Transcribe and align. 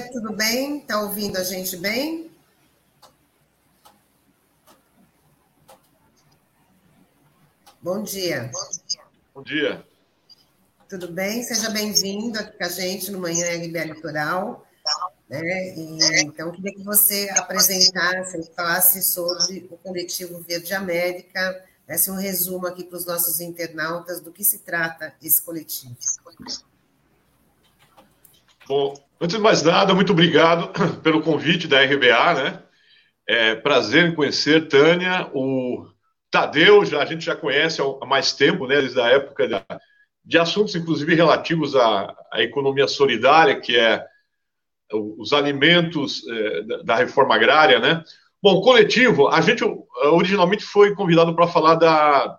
Tudo 0.00 0.32
bem? 0.32 0.78
Está 0.78 1.00
ouvindo 1.02 1.36
a 1.36 1.44
gente 1.44 1.76
bem? 1.76 2.30
Bom 7.82 8.02
dia. 8.02 8.50
Bom 9.34 9.42
dia. 9.42 9.84
Tudo 10.88 11.08
bem? 11.08 11.42
Seja 11.42 11.68
bem-vindo 11.68 12.38
aqui 12.38 12.56
com 12.56 12.64
a 12.64 12.68
gente 12.68 13.10
no 13.10 13.18
Manhã 13.18 13.46
RBA 13.56 13.84
Litoral. 13.84 14.66
Né? 15.28 15.74
E, 15.74 16.22
então, 16.22 16.52
queria 16.52 16.72
que 16.72 16.82
você 16.82 17.28
apresentasse, 17.30 18.50
falasse 18.54 19.02
sobre 19.02 19.68
o 19.70 19.76
coletivo 19.76 20.42
Verde 20.42 20.72
América, 20.74 21.64
desse 21.86 22.10
um 22.10 22.16
resumo 22.16 22.66
aqui 22.66 22.84
para 22.84 22.96
os 22.96 23.04
nossos 23.04 23.40
internautas 23.40 24.20
do 24.20 24.32
que 24.32 24.44
se 24.44 24.60
trata 24.60 25.14
esse 25.22 25.42
coletivo. 25.42 25.96
Bom, 28.66 28.94
antes 29.22 29.36
de 29.36 29.42
mais 29.42 29.62
nada, 29.62 29.94
muito 29.94 30.12
obrigado 30.12 30.72
pelo 31.00 31.22
convite 31.22 31.68
da 31.68 31.80
RBA, 31.80 32.34
né? 32.34 32.62
É 33.26 33.54
prazer 33.54 34.06
em 34.06 34.14
conhecer 34.14 34.66
Tânia, 34.66 35.30
o 35.32 35.86
Tadeu, 36.28 36.84
já, 36.84 37.00
a 37.00 37.06
gente 37.06 37.24
já 37.24 37.36
conhece 37.36 37.80
há 37.80 38.04
mais 38.04 38.32
tempo, 38.32 38.66
né? 38.66 38.80
Desde 38.80 39.00
a 39.00 39.06
época 39.06 39.48
da, 39.48 39.64
de 40.24 40.38
assuntos, 40.38 40.74
inclusive 40.74 41.14
relativos 41.14 41.76
à, 41.76 42.12
à 42.32 42.42
economia 42.42 42.88
solidária, 42.88 43.60
que 43.60 43.76
é 43.78 44.04
os 44.92 45.32
alimentos 45.32 46.26
é, 46.28 46.82
da 46.82 46.96
reforma 46.96 47.36
agrária, 47.36 47.78
né? 47.78 48.02
Bom, 48.42 48.60
coletivo, 48.60 49.28
a 49.28 49.40
gente 49.40 49.62
originalmente 50.02 50.64
foi 50.64 50.96
convidado 50.96 51.32
para 51.34 51.46
falar 51.46 51.76
da, 51.76 52.38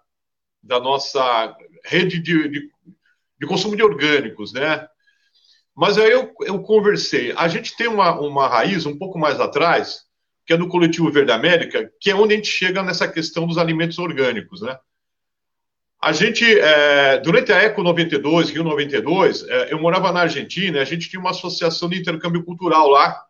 da 0.62 0.82
nossa 0.82 1.56
rede 1.86 2.20
de, 2.20 2.50
de, 2.50 2.70
de, 3.40 3.48
consumo 3.48 3.74
de 3.74 3.84
orgânicos, 3.84 4.52
né? 4.52 4.86
Mas 5.76 5.98
aí 5.98 6.12
eu, 6.12 6.34
eu 6.42 6.62
conversei. 6.62 7.34
A 7.36 7.48
gente 7.48 7.76
tem 7.76 7.88
uma, 7.88 8.20
uma 8.20 8.48
raiz 8.48 8.86
um 8.86 8.98
pouco 8.98 9.18
mais 9.18 9.40
atrás, 9.40 10.04
que 10.46 10.54
é 10.54 10.58
do 10.58 10.68
coletivo 10.68 11.12
Verde 11.12 11.32
América, 11.32 11.92
que 12.00 12.12
é 12.12 12.16
onde 12.16 12.34
a 12.34 12.38
gente 12.38 12.50
chega 12.50 12.84
nessa 12.84 13.08
questão 13.08 13.48
dos 13.48 13.58
alimentos 13.58 13.98
orgânicos, 13.98 14.62
né? 14.62 14.78
A 16.02 16.12
gente, 16.12 16.44
é, 16.60 17.18
durante 17.20 17.54
a 17.54 17.62
Eco 17.62 17.82
92, 17.82 18.50
Rio 18.50 18.64
92, 18.66 19.48
é, 19.48 19.72
eu 19.74 19.80
morava 19.80 20.12
na 20.12 20.22
Argentina, 20.22 20.82
a 20.82 20.86
gente 20.86 21.10
tinha 21.10 21.20
uma 21.20 21.30
associação 21.30 21.88
de 21.88 21.98
intercâmbio 21.98 22.44
cultural 22.44 22.90
lá, 22.90 23.24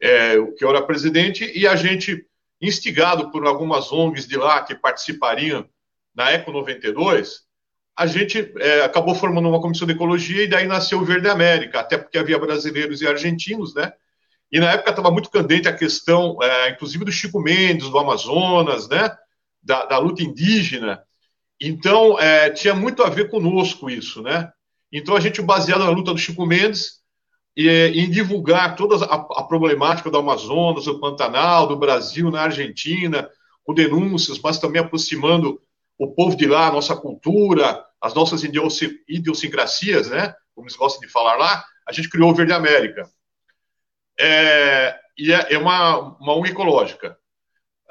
é, 0.00 0.36
que 0.56 0.64
eu 0.64 0.70
era 0.70 0.86
presidente, 0.86 1.50
e 1.52 1.66
a 1.66 1.74
gente, 1.74 2.24
instigado 2.60 3.28
por 3.32 3.44
algumas 3.44 3.90
ONGs 3.90 4.28
de 4.28 4.36
lá 4.36 4.62
que 4.62 4.72
participariam 4.72 5.68
na 6.14 6.30
Eco 6.30 6.52
92, 6.52 7.40
a 7.96 8.06
gente 8.06 8.52
é, 8.58 8.84
acabou 8.84 9.14
formando 9.14 9.48
uma 9.48 9.60
comissão 9.60 9.86
de 9.86 9.92
ecologia 9.92 10.42
e 10.44 10.48
daí 10.48 10.66
nasceu 10.66 11.00
o 11.00 11.04
Verde 11.04 11.28
América, 11.28 11.80
até 11.80 11.98
porque 11.98 12.18
havia 12.18 12.38
brasileiros 12.38 13.02
e 13.02 13.06
argentinos, 13.06 13.74
né? 13.74 13.92
E 14.50 14.60
na 14.60 14.72
época 14.72 14.90
estava 14.90 15.10
muito 15.10 15.30
candente 15.30 15.68
a 15.68 15.76
questão, 15.76 16.36
é, 16.42 16.70
inclusive 16.70 17.04
do 17.04 17.12
Chico 17.12 17.40
Mendes, 17.40 17.88
do 17.88 17.98
Amazonas, 17.98 18.88
né? 18.88 19.14
Da, 19.62 19.84
da 19.84 19.98
luta 19.98 20.22
indígena. 20.22 21.02
Então, 21.60 22.18
é, 22.18 22.50
tinha 22.50 22.74
muito 22.74 23.02
a 23.02 23.08
ver 23.08 23.30
conosco 23.30 23.88
isso, 23.88 24.22
né? 24.22 24.50
Então, 24.90 25.16
a 25.16 25.20
gente, 25.20 25.40
baseado 25.40 25.84
na 25.84 25.90
luta 25.90 26.12
do 26.12 26.18
Chico 26.18 26.44
Mendes, 26.44 27.02
e, 27.56 27.68
em 27.68 28.10
divulgar 28.10 28.74
toda 28.76 29.04
a, 29.04 29.14
a, 29.14 29.44
problemática 29.44 30.10
do 30.10 30.18
Amazonas, 30.18 30.86
do 30.86 30.98
Pantanal, 30.98 31.66
do 31.66 31.76
Brasil, 31.76 32.30
na 32.30 32.42
Argentina, 32.42 33.28
com 33.64 33.74
denúncias, 33.74 34.38
mas 34.42 34.58
também 34.58 34.80
aproximando 34.80 35.60
o 36.04 36.14
povo 36.14 36.36
de 36.36 36.46
lá, 36.46 36.68
a 36.68 36.72
nossa 36.72 36.96
cultura, 36.96 37.84
as 38.00 38.14
nossas 38.14 38.42
idiosincrasias, 38.44 40.10
né? 40.10 40.34
Como 40.54 40.66
eles 40.66 40.76
gostam 40.76 41.00
de 41.00 41.08
falar 41.08 41.36
lá, 41.36 41.64
a 41.86 41.92
gente 41.92 42.08
criou 42.08 42.30
o 42.30 42.34
Verde 42.34 42.52
América. 42.52 43.08
É, 44.18 44.98
e 45.16 45.32
é, 45.32 45.54
é 45.54 45.58
uma, 45.58 46.16
uma 46.18 46.34
ONG 46.34 46.50
ecológica 46.50 47.16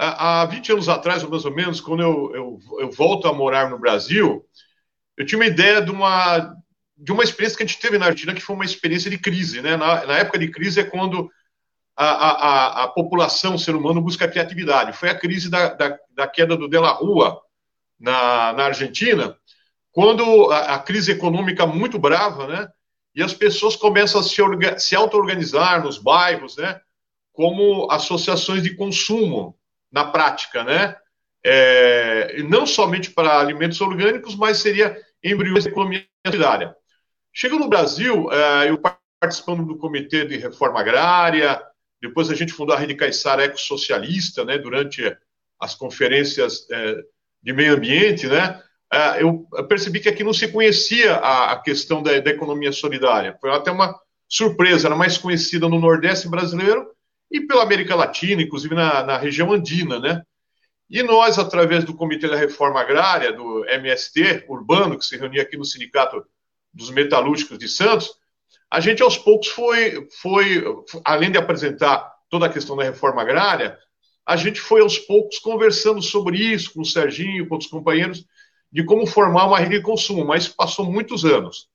há 0.01 0.45
20 0.45 0.71
anos 0.71 0.89
atrás, 0.89 1.23
mais 1.23 1.45
ou 1.45 1.53
menos, 1.53 1.79
quando 1.79 2.01
eu, 2.01 2.35
eu, 2.35 2.59
eu, 2.79 2.91
volto 2.91 3.27
a 3.27 3.33
morar 3.33 3.69
no 3.69 3.77
Brasil, 3.77 4.43
eu 5.15 5.25
tinha 5.25 5.37
uma 5.37 5.45
ideia 5.45 5.81
de 5.81 5.91
uma, 5.91 6.55
de 6.97 7.11
uma 7.11 7.23
experiência 7.23 7.57
que 7.57 7.63
a 7.63 7.67
gente 7.67 7.79
teve 7.79 7.99
na 7.99 8.07
Argentina, 8.07 8.33
que 8.33 8.41
foi 8.41 8.55
uma 8.55 8.65
experiência 8.65 9.11
de 9.11 9.19
crise. 9.19 9.61
Né? 9.61 9.77
Na, 9.77 10.05
na 10.07 10.17
época 10.17 10.39
de 10.39 10.49
crise 10.49 10.79
é 10.79 10.83
quando 10.83 11.29
a, 11.95 12.05
a, 12.05 12.83
a, 12.83 12.87
população, 12.87 13.55
o 13.55 13.59
ser 13.59 13.75
humano, 13.75 14.01
busca 14.01 14.27
criatividade. 14.27 14.97
Foi 14.97 15.09
a 15.09 15.17
crise 15.17 15.51
da, 15.51 15.73
da, 15.73 15.99
da 16.15 16.27
queda 16.27 16.57
do 16.57 16.67
De 16.67 16.79
La 16.79 16.91
Rua 16.91 17.39
na, 18.01 18.51
na 18.53 18.65
Argentina, 18.65 19.37
quando 19.91 20.51
a, 20.51 20.75
a 20.75 20.79
crise 20.79 21.11
econômica 21.11 21.65
muito 21.65 21.99
brava, 21.99 22.47
né? 22.47 22.67
e 23.13 23.21
as 23.21 23.33
pessoas 23.33 23.75
começam 23.75 24.19
a 24.19 24.23
se, 24.23 24.41
se 24.79 24.95
auto-organizar 24.95 25.83
nos 25.83 25.97
bairros, 25.97 26.57
né? 26.57 26.81
como 27.31 27.89
associações 27.91 28.63
de 28.63 28.75
consumo 28.75 29.57
na 29.91 30.05
prática, 30.05 30.63
né? 30.63 30.97
É, 31.43 32.43
não 32.43 32.67
somente 32.67 33.09
para 33.09 33.39
alimentos 33.39 33.81
orgânicos, 33.81 34.35
mas 34.35 34.57
seria 34.57 34.95
embriões 35.23 35.63
da 35.63 35.71
economia 35.71 36.05
solidária. 36.25 36.75
Chegou 37.33 37.57
no 37.57 37.67
Brasil, 37.67 38.31
é, 38.31 38.69
eu 38.69 38.79
participando 39.19 39.65
do 39.65 39.77
Comitê 39.77 40.23
de 40.25 40.37
Reforma 40.37 40.79
Agrária, 40.79 41.61
depois 42.01 42.29
a 42.29 42.35
gente 42.35 42.53
fundou 42.53 42.75
a 42.75 42.79
Rede 42.79 42.95
Caiçara 42.95 43.43
Ecossocialista, 43.43 44.45
né, 44.45 44.57
durante 44.57 45.01
as 45.59 45.73
conferências 45.75 46.67
é, 46.69 47.03
de 47.41 47.53
meio 47.53 47.73
ambiente, 47.73 48.27
né, 48.27 48.61
é, 48.93 49.23
eu 49.23 49.47
percebi 49.69 50.01
que 50.01 50.09
aqui 50.09 50.23
não 50.23 50.33
se 50.33 50.49
conhecia 50.49 51.15
a 51.15 51.57
questão 51.61 52.03
da, 52.03 52.19
da, 52.19 52.29
economia 52.29 52.73
solidária. 52.73 53.37
Foi 53.39 53.49
até 53.49 53.71
uma 53.71 53.97
surpresa, 54.27 54.87
era 54.87 54.95
mais 54.95 55.17
conhecida 55.17 55.69
no 55.69 55.79
Nordeste 55.79 56.27
brasileiro 56.27 56.87
e 57.31 57.39
pela 57.39 57.63
América 57.63 57.95
Latina, 57.95 58.41
inclusive 58.41 58.75
na, 58.75 59.03
na 59.03 59.17
região 59.17 59.53
andina, 59.53 59.97
né? 59.97 60.21
E 60.89 61.01
nós, 61.03 61.39
através 61.39 61.85
do 61.85 61.95
Comitê 61.95 62.27
da 62.27 62.35
Reforma 62.35 62.81
Agrária, 62.81 63.31
do 63.31 63.65
MST 63.65 64.43
urbano, 64.49 64.97
que 64.97 65.05
se 65.05 65.17
reunia 65.17 65.41
aqui 65.41 65.55
no 65.55 65.63
Sindicato 65.63 66.25
dos 66.73 66.89
Metalúrgicos 66.89 67.57
de 67.57 67.69
Santos, 67.69 68.11
a 68.69 68.81
gente 68.81 69.01
aos 69.01 69.17
poucos 69.17 69.47
foi, 69.47 70.05
foi, 70.21 70.65
além 71.05 71.31
de 71.31 71.37
apresentar 71.37 72.13
toda 72.29 72.45
a 72.45 72.49
questão 72.49 72.75
da 72.75 72.83
reforma 72.83 73.21
agrária, 73.21 73.77
a 74.25 74.35
gente 74.35 74.59
foi 74.59 74.81
aos 74.81 74.97
poucos 74.97 75.39
conversando 75.39 76.01
sobre 76.01 76.37
isso 76.37 76.73
com 76.73 76.81
o 76.81 76.85
Serginho, 76.85 77.47
com 77.47 77.55
outros 77.55 77.69
companheiros, 77.69 78.25
de 78.71 78.83
como 78.83 79.05
formar 79.05 79.47
uma 79.47 79.59
rede 79.59 79.77
de 79.77 79.81
consumo, 79.81 80.25
mas 80.25 80.47
passou 80.47 80.85
muitos 80.85 81.25
anos. 81.25 81.67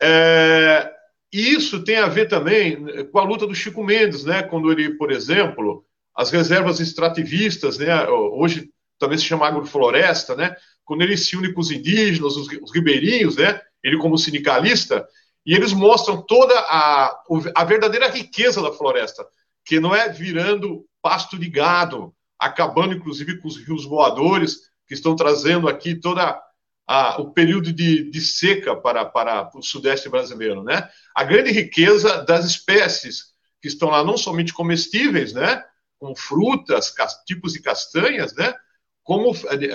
É, 0.00 0.92
e 1.32 1.54
isso 1.54 1.82
tem 1.82 1.96
a 1.96 2.06
ver 2.06 2.28
também 2.28 3.06
com 3.10 3.18
a 3.18 3.24
luta 3.24 3.46
do 3.46 3.54
Chico 3.54 3.82
Mendes, 3.82 4.24
né? 4.24 4.42
Quando 4.42 4.70
ele, 4.70 4.96
por 4.96 5.10
exemplo, 5.10 5.84
as 6.14 6.30
reservas 6.30 6.78
extrativistas, 6.80 7.78
né? 7.78 8.08
Hoje 8.08 8.70
também 8.98 9.18
se 9.18 9.24
chama 9.24 9.46
agrofloresta, 9.46 10.36
né? 10.36 10.54
Quando 10.84 11.02
ele 11.02 11.16
se 11.16 11.36
une 11.36 11.52
com 11.52 11.60
os 11.60 11.70
indígenas, 11.70 12.36
os, 12.36 12.46
os 12.62 12.72
ribeirinhos, 12.72 13.36
né? 13.36 13.60
Ele 13.82 13.98
como 13.98 14.18
sindicalista, 14.18 15.06
e 15.44 15.54
eles 15.54 15.72
mostram 15.72 16.22
toda 16.22 16.54
a, 16.58 17.22
a 17.54 17.64
verdadeira 17.64 18.08
riqueza 18.08 18.60
da 18.62 18.72
floresta, 18.72 19.26
que 19.66 19.80
não 19.80 19.94
é 19.94 20.08
virando 20.08 20.86
pasto 21.02 21.36
de 21.36 21.50
gado, 21.50 22.14
acabando 22.38 22.94
inclusive 22.94 23.38
com 23.38 23.48
os 23.48 23.56
rios 23.56 23.84
voadores, 23.84 24.70
que 24.86 24.94
estão 24.94 25.16
trazendo 25.16 25.68
aqui 25.68 25.96
toda 25.96 26.40
a, 26.86 27.20
o 27.20 27.32
período 27.32 27.72
de, 27.72 28.08
de 28.08 28.20
seca 28.20 28.76
para, 28.76 29.04
para 29.04 29.50
o 29.54 29.62
sudeste 29.62 30.08
brasileiro, 30.08 30.62
né? 30.62 30.88
A 31.14 31.24
grande 31.24 31.50
riqueza 31.50 32.22
das 32.22 32.46
espécies 32.46 33.34
que 33.60 33.66
estão 33.66 33.90
lá, 33.90 34.04
não 34.04 34.16
somente 34.16 34.54
comestíveis, 34.54 35.32
né? 35.32 35.64
Como 35.98 36.14
frutas, 36.14 36.94
tipos 37.26 37.52
de 37.52 37.60
castanhas, 37.60 38.32
né? 38.36 38.54
Como 39.02 39.32
de, 39.32 39.68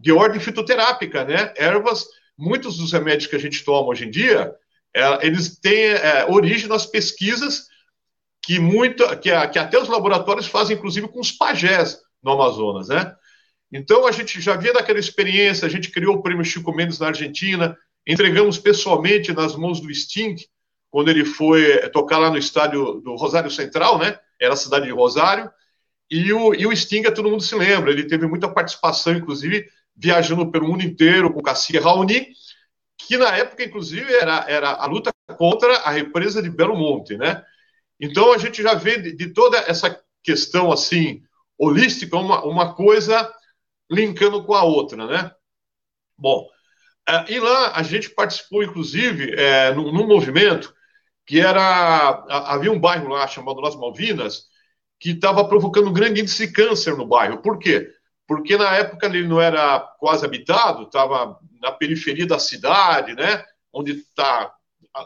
de 0.00 0.12
ordem 0.12 0.40
fitoterápica, 0.40 1.24
né? 1.24 1.54
Ervas, 1.56 2.04
muitos 2.36 2.76
dos 2.76 2.92
remédios 2.92 3.30
que 3.30 3.36
a 3.36 3.40
gente 3.40 3.64
toma 3.64 3.88
hoje 3.88 4.06
em 4.06 4.10
dia, 4.10 4.52
é, 4.92 5.26
eles 5.26 5.60
têm 5.60 5.92
origem 6.28 6.68
nas 6.68 6.86
pesquisas 6.86 7.68
que, 8.42 8.58
muito, 8.58 9.04
que, 9.18 9.30
que 9.48 9.58
até 9.58 9.78
os 9.78 9.88
laboratórios 9.88 10.46
fazem, 10.46 10.76
inclusive, 10.76 11.08
com 11.08 11.20
os 11.20 11.32
pajés 11.32 11.98
no 12.22 12.32
Amazonas, 12.32 12.88
né? 12.88 13.14
Então, 13.70 14.06
a 14.06 14.12
gente 14.12 14.40
já 14.40 14.56
via 14.56 14.72
daquela 14.72 14.98
experiência, 14.98 15.66
a 15.66 15.70
gente 15.70 15.90
criou 15.90 16.16
o 16.16 16.22
prêmio 16.22 16.44
Chico 16.44 16.72
Mendes 16.74 16.98
na 16.98 17.08
Argentina, 17.08 17.76
entregamos 18.06 18.58
pessoalmente 18.58 19.32
nas 19.32 19.54
mãos 19.54 19.80
do 19.80 19.92
Sting, 19.94 20.36
quando 20.90 21.10
ele 21.10 21.24
foi 21.24 21.88
tocar 21.90 22.18
lá 22.18 22.30
no 22.30 22.38
estádio 22.38 23.00
do 23.02 23.14
Rosário 23.14 23.50
Central, 23.50 23.98
né? 23.98 24.18
Era 24.40 24.54
a 24.54 24.56
cidade 24.56 24.86
de 24.86 24.92
Rosário. 24.92 25.50
E 26.10 26.32
o, 26.32 26.54
e 26.54 26.66
o 26.66 26.74
Sting, 26.74 27.02
todo 27.02 27.28
mundo 27.28 27.42
se 27.42 27.54
lembra, 27.54 27.90
ele 27.90 28.04
teve 28.04 28.26
muita 28.26 28.48
participação, 28.48 29.12
inclusive, 29.12 29.66
viajando 29.94 30.50
pelo 30.50 30.66
mundo 30.66 30.82
inteiro 30.82 31.30
com 31.32 31.40
o 31.40 31.42
cacique 31.42 31.78
Raoni, 31.78 32.28
que 32.96 33.18
na 33.18 33.36
época, 33.36 33.62
inclusive, 33.62 34.10
era, 34.14 34.44
era 34.48 34.70
a 34.70 34.86
luta 34.86 35.12
contra 35.36 35.76
a 35.78 35.90
represa 35.90 36.42
de 36.42 36.48
Belo 36.48 36.76
Monte, 36.76 37.16
né? 37.18 37.44
Então, 38.00 38.32
a 38.32 38.38
gente 38.38 38.62
já 38.62 38.74
vê 38.74 38.98
de, 38.98 39.12
de 39.12 39.32
toda 39.32 39.58
essa 39.58 40.00
questão, 40.22 40.70
assim, 40.70 41.22
holística, 41.58 42.16
uma, 42.16 42.44
uma 42.44 42.74
coisa 42.74 43.32
linkando 43.90 44.44
com 44.44 44.54
a 44.54 44.62
outra, 44.62 45.06
né? 45.06 45.30
Bom, 46.16 46.46
é, 47.08 47.32
e 47.32 47.40
lá 47.40 47.72
a 47.74 47.82
gente 47.82 48.10
participou, 48.10 48.62
inclusive, 48.62 49.34
é, 49.34 49.72
num, 49.72 49.92
num 49.92 50.06
movimento 50.06 50.74
que 51.26 51.40
era 51.40 52.24
havia 52.48 52.72
um 52.72 52.80
bairro 52.80 53.08
lá 53.08 53.26
chamado 53.26 53.60
Las 53.60 53.76
Malvinas 53.76 54.46
que 54.98 55.10
estava 55.10 55.46
provocando 55.46 55.88
um 55.88 55.92
grande 55.92 56.20
índice 56.20 56.46
de 56.46 56.52
câncer 56.52 56.96
no 56.96 57.06
bairro. 57.06 57.38
Por 57.42 57.58
quê? 57.58 57.90
Porque 58.26 58.56
na 58.56 58.74
época 58.76 59.06
ele 59.06 59.26
não 59.26 59.40
era 59.40 59.80
quase 59.98 60.24
habitado, 60.24 60.84
estava 60.84 61.38
na 61.60 61.72
periferia 61.72 62.26
da 62.26 62.38
cidade, 62.38 63.14
né? 63.14 63.44
Onde 63.72 63.92
está 63.92 64.52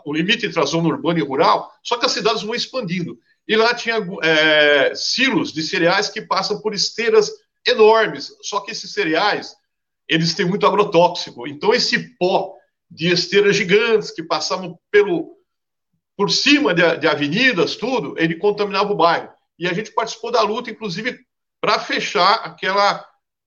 o 0.05 0.13
limite 0.13 0.47
entre 0.47 0.61
a 0.61 0.65
zona 0.65 0.89
urbana 0.89 1.19
e 1.19 1.23
rural. 1.23 1.73
Só 1.83 1.97
que 1.97 2.07
as 2.07 2.13
cidades 2.13 2.43
vão 2.43 2.55
expandindo. 2.55 3.19
E 3.47 3.57
lá 3.57 3.75
tinha 3.75 3.97
é, 4.23 4.95
silos 4.95 5.53
de 5.53 5.63
cereais 5.63 6.09
que 6.09 6.23
passam 6.23 6.61
por 6.61 6.75
esteiras 6.75 7.31
enormes. 7.67 8.35
Só 8.43 8.61
que 8.61 8.71
esses 8.71 8.93
cereais, 8.93 9.55
eles 10.09 10.35
têm 10.35 10.47
muito 10.47 10.67
agrotóxico. 10.67 11.47
Então, 11.47 11.75
esse 11.75 12.17
pó 12.17 12.55
de 12.91 13.09
esteiras 13.09 13.57
gigantes 13.57 14.11
que 14.11 14.23
passavam 14.23 14.79
pelo, 14.91 15.37
por 16.17 16.31
cima 16.31 16.75
de, 16.75 16.99
de 16.99 17.09
avenidas, 17.09 17.77
tudo, 17.77 18.15
ele 18.19 18.37
contaminava 18.37 18.93
o 18.93 18.97
bairro. 18.97 19.31
E 19.59 19.67
a 19.67 19.73
gente 19.73 19.93
participou 19.93 20.31
da 20.31 20.43
luta, 20.43 20.71
inclusive, 20.71 21.19
para 21.61 21.79
fechar 21.79 22.35
aquela, 22.45 23.05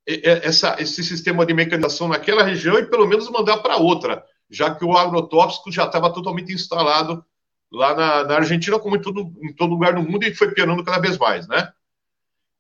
essa, 0.08 0.76
esse 0.80 1.04
sistema 1.04 1.46
de 1.46 1.54
mecanização 1.54 2.08
naquela 2.08 2.44
região 2.44 2.78
e 2.80 2.86
pelo 2.86 3.08
menos 3.08 3.30
mandar 3.30 3.58
para 3.58 3.78
outra, 3.78 4.24
já 4.50 4.74
que 4.74 4.86
o 4.86 4.96
agrotóxico 4.98 5.72
já 5.72 5.86
estava 5.86 6.14
totalmente 6.14 6.54
instalado 6.54 7.26
lá 7.72 7.96
na, 7.96 8.24
na, 8.24 8.36
Argentina, 8.36 8.80
como 8.80 8.96
em 8.96 9.02
todo, 9.02 9.34
em 9.42 9.54
todo 9.54 9.72
lugar 9.72 9.96
do 9.96 10.04
mundo, 10.04 10.24
e 10.24 10.34
foi 10.34 10.52
piorando 10.52 10.84
cada 10.84 11.00
vez 11.00 11.18
mais, 11.18 11.48
né? 11.48 11.72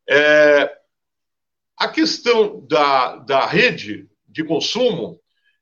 É, 0.09 0.77
a 1.77 1.87
questão 1.87 2.65
da, 2.67 3.17
da 3.17 3.45
rede 3.45 4.09
de 4.27 4.43
consumo, 4.43 5.19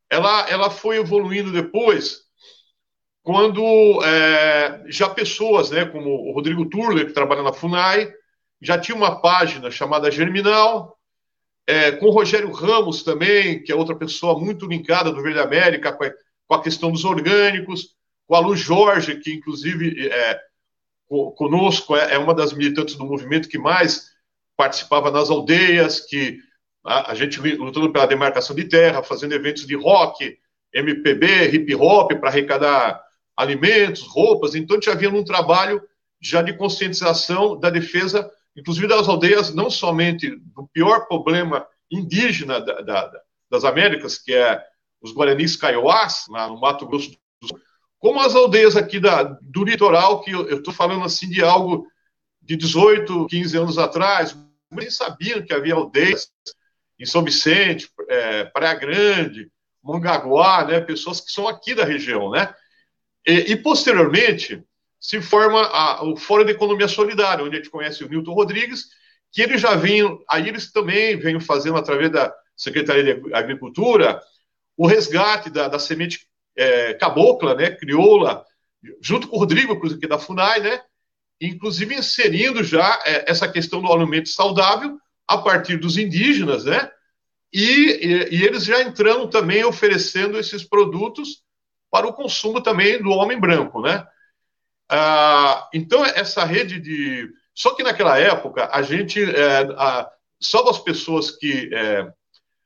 ela, 0.10 0.50
ela 0.50 0.70
foi 0.70 0.98
evoluindo 0.98 1.52
depois, 1.52 2.24
quando 3.22 4.04
é, 4.04 4.84
já 4.88 5.10
pessoas, 5.10 5.72
né, 5.72 5.86
como 5.86 6.10
o 6.10 6.34
Rodrigo 6.34 6.70
Turler, 6.70 7.08
que 7.08 7.14
trabalha 7.14 7.42
na 7.42 7.54
FUNAI, 7.54 8.14
já 8.62 8.78
tinha 8.78 8.96
uma 8.96 9.22
página 9.22 9.72
chamada 9.72 10.12
Germinal, 10.12 10.98
é, 11.66 11.92
com 11.94 12.08
o 12.08 12.12
Rogério 12.12 12.52
Ramos 12.52 13.04
também, 13.04 13.64
que 13.64 13.72
é 13.72 13.76
outra 13.76 13.96
pessoa 13.96 14.40
muito 14.40 14.66
linkada 14.66 15.12
do 15.12 15.22
Verde 15.22 15.40
América, 15.40 15.94
com 15.94 16.04
a, 16.04 16.12
com 16.48 16.56
a 16.56 16.62
questão 16.62 16.92
dos 16.92 17.06
orgânicos, 17.06 17.96
com 18.28 18.36
a 18.36 18.40
Lu 18.40 18.56
Jorge, 18.56 19.20
que 19.20 19.34
inclusive 19.34 20.08
é, 20.08 20.40
conosco 21.36 21.96
é, 21.96 22.16
é 22.16 22.18
uma 22.18 22.34
das 22.34 22.54
militantes 22.54 22.96
do 22.96 23.06
movimento 23.06 23.50
que 23.50 23.58
mais 23.58 24.12
participava 24.58 25.10
nas 25.10 25.30
aldeias, 25.30 26.00
que 26.02 26.40
a, 26.86 27.12
a 27.12 27.16
gente 27.16 27.40
lutando 27.40 27.92
pela 27.92 28.06
demarcação 28.06 28.56
de 28.56 28.66
terra, 28.66 29.04
fazendo 29.04 29.34
eventos 29.34 29.66
de 29.66 29.76
rock, 29.76 30.38
MPB, 30.74 31.50
hip 31.54 31.76
hop, 31.76 32.12
para 32.14 32.30
arrecadar 32.30 33.02
alimentos, 33.36 34.02
roupas. 34.02 34.56
Então, 34.56 34.76
a 34.76 34.80
gente 34.80 34.90
havia 34.90 35.10
um 35.10 35.24
trabalho 35.24 35.82
já 36.22 36.42
de 36.42 36.54
conscientização 36.54 37.60
da 37.60 37.70
defesa, 37.70 38.30
inclusive 38.56 38.88
das 38.88 39.08
aldeias, 39.08 39.54
não 39.54 39.70
somente 39.70 40.36
do 40.36 40.68
pior 40.68 41.08
problema 41.08 41.66
indígena 41.90 42.60
da, 42.60 42.82
da, 42.82 43.22
das 43.50 43.64
Américas, 43.64 44.18
que 44.18 44.34
é 44.34 44.64
os 45.02 45.14
Guaranis 45.14 45.56
Kaiowás, 45.56 46.26
lá 46.30 46.48
no 46.48 46.60
Mato 46.60 46.88
Grosso 46.88 47.12
do 47.12 47.48
Sul, 47.48 47.60
como 48.00 48.20
as 48.20 48.36
aldeias 48.36 48.76
aqui 48.76 49.00
da, 49.00 49.24
do 49.24 49.64
litoral, 49.64 50.22
que 50.22 50.32
eu 50.32 50.58
estou 50.58 50.74
falando 50.74 51.04
assim 51.04 51.30
de 51.30 51.44
algo 51.44 51.88
de 52.42 52.56
18, 52.56 53.28
15 53.28 53.58
anos 53.58 53.78
atrás, 53.78 54.38
nem 54.72 54.90
sabiam 54.90 55.42
que 55.42 55.54
havia 55.54 55.76
aldeias 55.76 56.32
em 57.00 57.06
São 57.06 57.24
Vicente, 57.24 57.90
é, 58.10 58.46
Praia 58.46 58.76
Grande, 58.76 59.50
Mongaguá, 59.82 60.66
né, 60.66 60.80
pessoas 60.80 61.20
que 61.20 61.32
são 61.32 61.48
aqui 61.48 61.76
da 61.76 61.84
região, 61.84 62.30
né? 62.30 62.54
E, 63.26 63.52
e 63.52 63.56
posteriormente 63.56 64.64
se 65.04 65.22
forma 65.22 65.62
a, 65.62 66.02
o 66.02 66.16
Fórum 66.16 66.46
de 66.46 66.54
Economia 66.54 66.88
Solidária, 66.88 67.44
onde 67.44 67.58
a 67.58 67.60
gente 67.60 67.70
conhece 67.70 68.06
o 68.06 68.10
Newton 68.10 68.34
Rodrigues, 68.34 68.88
que 69.34 69.42
eles 69.42 69.60
já 69.60 69.76
vinham, 69.76 70.24
aí 70.30 70.48
eles 70.48 70.72
também 70.72 71.18
vêm 71.18 71.42
fazendo 71.42 71.78
através 71.78 72.10
da 72.10 72.34
Secretaria 72.56 73.04
de 73.04 73.34
Agricultura 73.34 74.22
o 74.78 74.88
resgate 74.88 75.50
da, 75.50 75.68
da 75.68 75.78
semente 75.78 76.26
é, 76.56 76.94
cabocla, 76.94 77.54
né, 77.54 77.72
crioula, 77.72 78.46
junto 79.02 79.28
com 79.28 79.36
o 79.36 79.40
Rodrigo, 79.40 79.78
que 80.00 80.06
é 80.06 80.08
da 80.08 80.18
FUNAI, 80.18 80.62
né, 80.62 80.82
inclusive 81.42 81.96
inserindo 81.96 82.64
já 82.64 83.02
é, 83.06 83.30
essa 83.30 83.52
questão 83.52 83.82
do 83.82 83.92
alimento 83.92 84.30
saudável 84.30 84.98
a 85.28 85.38
partir 85.38 85.76
dos 85.76 85.98
indígenas, 85.98 86.64
né, 86.64 86.90
e, 87.52 87.60
e, 87.62 88.38
e, 88.38 88.44
eles 88.46 88.64
já 88.64 88.82
entrando 88.82 89.28
também 89.28 89.66
oferecendo 89.66 90.40
esses 90.40 90.64
produtos 90.64 91.44
para 91.92 92.08
o 92.08 92.14
consumo 92.14 92.62
também 92.62 93.02
do 93.02 93.10
homem 93.10 93.38
branco, 93.38 93.82
né. 93.82 94.08
Ah, 94.90 95.70
então, 95.74 96.06
essa 96.06 96.44
rede 96.44 96.80
de... 96.80 97.30
Só 97.54 97.74
que 97.74 97.84
naquela 97.84 98.18
época, 98.18 98.70
a 98.72 98.82
gente... 98.82 99.24
É, 99.24 99.62
a, 99.78 100.10
só 100.40 100.64
das 100.64 100.80
pessoas 100.80 101.32
que... 101.32 101.70
É, 101.74 102.12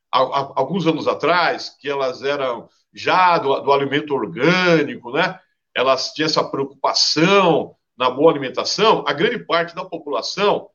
alguns 0.09 0.87
anos 0.87 1.07
atrás, 1.07 1.75
que 1.79 1.89
elas 1.89 2.23
eram 2.23 2.69
já 2.93 3.37
do, 3.37 3.59
do 3.59 3.71
alimento 3.71 4.13
orgânico, 4.13 5.11
né? 5.11 5.39
Elas 5.75 6.13
tinham 6.13 6.25
essa 6.27 6.43
preocupação 6.43 7.75
na 7.97 8.09
boa 8.09 8.31
alimentação. 8.31 9.03
A 9.05 9.13
grande 9.13 9.39
parte 9.39 9.75
da 9.75 9.83
população 9.83 10.69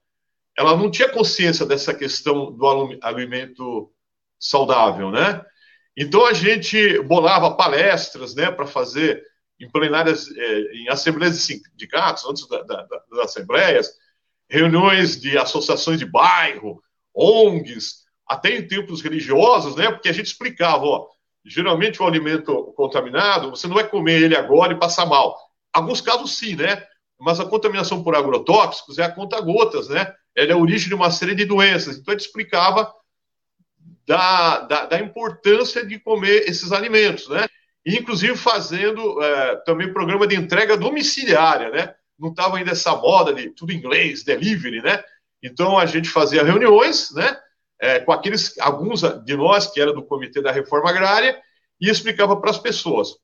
ela 0.57 0.77
não 0.77 0.91
tinha 0.91 1.09
consciência 1.09 1.65
dessa 1.65 1.95
questão 1.95 2.53
do 2.53 2.67
alimento 3.03 3.91
saudável, 4.39 5.11
né? 5.11 5.43
Então 5.97 6.27
a 6.27 6.33
gente 6.33 7.01
bolava 7.03 7.55
palestras, 7.55 8.35
né, 8.35 8.51
para 8.51 8.67
fazer 8.67 9.23
em 9.63 9.71
plenárias, 9.71 10.29
é, 10.37 10.61
em 10.75 10.89
assembleias 10.89 11.37
de 11.37 11.43
sindicatos, 11.43 12.25
antes 12.29 12.49
da, 12.49 12.63
da, 12.63 12.83
das 12.83 13.19
assembleias, 13.21 13.93
reuniões 14.49 15.21
de 15.21 15.39
associações 15.39 16.01
de 16.01 16.05
bairro, 16.05 16.83
ONGs, 17.15 18.03
até 18.27 18.57
em 18.57 18.67
tempos 18.67 19.01
religiosos, 19.01 19.77
né? 19.77 19.91
Porque 19.91 20.09
a 20.09 20.13
gente 20.13 20.27
explicava, 20.27 20.85
ó, 20.85 21.07
geralmente 21.45 22.03
o 22.03 22.07
alimento 22.07 22.73
contaminado, 22.77 23.51
você 23.51 23.69
não 23.69 23.77
vai 23.77 23.89
comer 23.89 24.21
ele 24.21 24.37
agora 24.37 24.73
e 24.73 24.79
passar 24.79 25.07
mal. 25.07 25.39
Alguns 25.73 26.01
casos 26.01 26.37
sim, 26.37 26.57
né? 26.57 26.85
Mas 27.21 27.39
a 27.39 27.45
contaminação 27.45 28.03
por 28.03 28.17
agrotóxicos 28.17 28.99
é 28.99 29.05
a 29.05 29.13
conta-gotas, 29.13 29.89
né? 29.89 30.13
Ela 30.35 30.51
é 30.51 30.55
a 30.55 30.59
origem 30.59 30.89
de 30.89 30.95
uma 30.95 31.11
série 31.11 31.37
de 31.37 31.45
doenças. 31.45 31.97
Então, 31.97 32.13
a 32.13 32.17
gente 32.17 32.27
explicava 32.27 32.93
da, 34.05 34.61
da, 34.61 34.87
da 34.87 34.99
importância 34.99 35.87
de 35.87 36.01
comer 36.01 36.49
esses 36.49 36.73
alimentos, 36.73 37.29
né? 37.29 37.47
Inclusive 37.85 38.37
fazendo 38.37 39.23
é, 39.23 39.57
também 39.65 39.93
programa 39.93 40.27
de 40.27 40.37
entrega 40.37 40.77
domiciliária, 40.77 41.71
né? 41.71 41.95
Não 42.19 42.31
estava 42.31 42.57
ainda 42.59 42.71
essa 42.71 42.95
moda 42.95 43.35
de 43.35 43.51
tudo 43.51 43.73
inglês, 43.73 44.23
delivery, 44.23 44.81
né? 44.81 45.03
Então, 45.43 45.77
a 45.77 45.87
gente 45.87 46.09
fazia 46.09 46.45
reuniões, 46.45 47.11
né? 47.13 47.37
é, 47.83 47.99
com 47.99 48.13
aqueles, 48.13 48.57
alguns 48.61 49.01
de 49.25 49.37
nós 49.37 49.67
que 49.67 49.81
era 49.81 49.93
do 49.93 50.05
Comitê 50.05 50.41
da 50.41 50.53
Reforma 50.53 50.89
Agrária, 50.89 51.37
e 51.81 51.91
explicava 51.91 52.37
para 52.37 52.51
as 52.51 52.59
pessoas. 52.59 53.17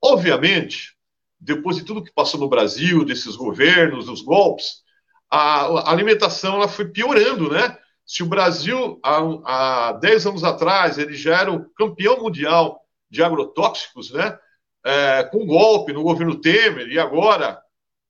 Obviamente, 0.00 0.94
depois 1.40 1.76
de 1.76 1.82
tudo 1.82 2.04
que 2.04 2.14
passou 2.14 2.38
no 2.38 2.48
Brasil, 2.48 3.04
desses 3.04 3.34
governos, 3.34 4.06
dos 4.06 4.20
golpes, 4.22 4.84
a, 5.28 5.90
alimentação 5.90 6.54
ela 6.54 6.68
foi 6.68 6.84
piorando, 6.84 7.50
né? 7.50 7.76
Se 8.06 8.22
o 8.22 8.26
Brasil, 8.26 9.00
há, 9.02 9.88
há 9.88 9.92
10 9.94 10.26
anos 10.26 10.44
atrás, 10.44 10.98
ele 10.98 11.14
já 11.14 11.40
era 11.40 11.52
o 11.52 11.68
campeão 11.70 12.22
mundial 12.22 12.80
de 13.16 13.22
agrotóxicos, 13.24 14.10
né? 14.10 14.38
É, 14.84 15.24
com 15.24 15.44
golpe 15.44 15.92
no 15.92 16.02
governo 16.02 16.40
Temer, 16.40 16.88
e 16.88 16.98
agora 16.98 17.60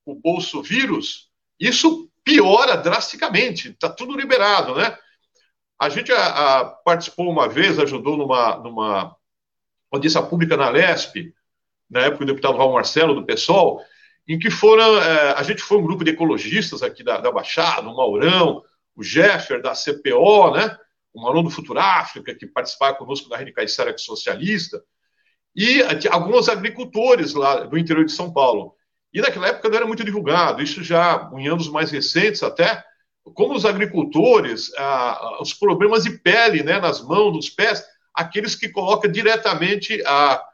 o 0.04 0.14
Bolso 0.14 0.62
Vírus, 0.62 1.30
isso 1.58 2.10
piora 2.22 2.76
drasticamente, 2.76 3.70
está 3.70 3.88
tudo 3.88 4.16
liberado, 4.16 4.74
né? 4.74 4.96
A 5.78 5.88
gente 5.88 6.12
a, 6.12 6.26
a, 6.58 6.64
participou 6.64 7.30
uma 7.30 7.48
vez, 7.48 7.78
ajudou 7.78 8.16
numa, 8.16 8.56
numa 8.58 9.16
audiência 9.90 10.22
pública 10.22 10.56
na 10.56 10.68
Lesp, 10.68 11.32
na 11.88 12.00
época 12.00 12.24
do 12.24 12.32
deputado 12.32 12.58
Raul 12.58 12.74
Marcelo, 12.74 13.14
do 13.14 13.24
PSOL, 13.24 13.80
em 14.28 14.38
que 14.38 14.50
foram, 14.50 15.00
é, 15.00 15.32
a 15.32 15.42
gente 15.42 15.62
foi 15.62 15.78
um 15.78 15.84
grupo 15.84 16.04
de 16.04 16.10
ecologistas 16.10 16.82
aqui 16.82 17.02
da, 17.02 17.18
da 17.20 17.30
Baixada, 17.30 17.88
o 17.88 17.96
Maurão, 17.96 18.62
o 18.94 19.02
Jeffer 19.02 19.62
da 19.62 19.72
CPO, 19.72 20.50
né? 20.52 20.76
o 21.16 21.22
Maurão 21.22 21.42
do 21.42 21.50
Futuráfrica, 21.50 22.34
que 22.34 22.46
participava 22.46 22.96
conosco 22.96 23.28
da 23.28 23.38
Rede 23.38 23.52
Caixara 23.52 23.96
Socialista, 23.96 24.84
e 25.56 25.82
alguns 26.10 26.50
agricultores 26.50 27.32
lá 27.32 27.60
do 27.60 27.78
interior 27.78 28.04
de 28.04 28.12
São 28.12 28.30
Paulo. 28.30 28.74
E 29.12 29.22
naquela 29.22 29.48
época 29.48 29.70
não 29.70 29.76
era 29.76 29.86
muito 29.86 30.04
divulgado, 30.04 30.62
isso 30.62 30.84
já 30.84 31.30
em 31.34 31.48
anos 31.48 31.68
mais 31.70 31.90
recentes 31.90 32.42
até, 32.42 32.84
como 33.32 33.54
os 33.54 33.64
agricultores, 33.64 34.70
ah, 34.76 35.38
os 35.40 35.54
problemas 35.54 36.04
de 36.04 36.10
pele 36.10 36.62
né, 36.62 36.78
nas 36.78 37.00
mãos, 37.00 37.32
nos 37.32 37.48
pés, 37.48 37.82
aqueles 38.12 38.54
que 38.54 38.68
colocam 38.68 39.10
diretamente 39.10 40.02
ah, 40.04 40.44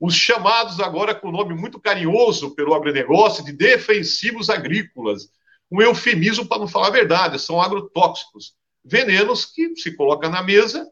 os 0.00 0.14
chamados 0.14 0.80
agora 0.80 1.14
com 1.14 1.30
nome 1.30 1.54
muito 1.54 1.78
carinhoso 1.78 2.54
pelo 2.54 2.72
agronegócio 2.72 3.44
de 3.44 3.52
defensivos 3.52 4.48
agrícolas. 4.48 5.28
Um 5.70 5.82
eufemismo 5.82 6.46
para 6.46 6.60
não 6.60 6.68
falar 6.68 6.86
a 6.86 6.92
verdade, 6.92 7.38
são 7.38 7.60
agrotóxicos, 7.60 8.54
venenos 8.82 9.44
que 9.44 9.76
se 9.76 9.94
colocam 9.94 10.30
na 10.30 10.42
mesa 10.42 10.90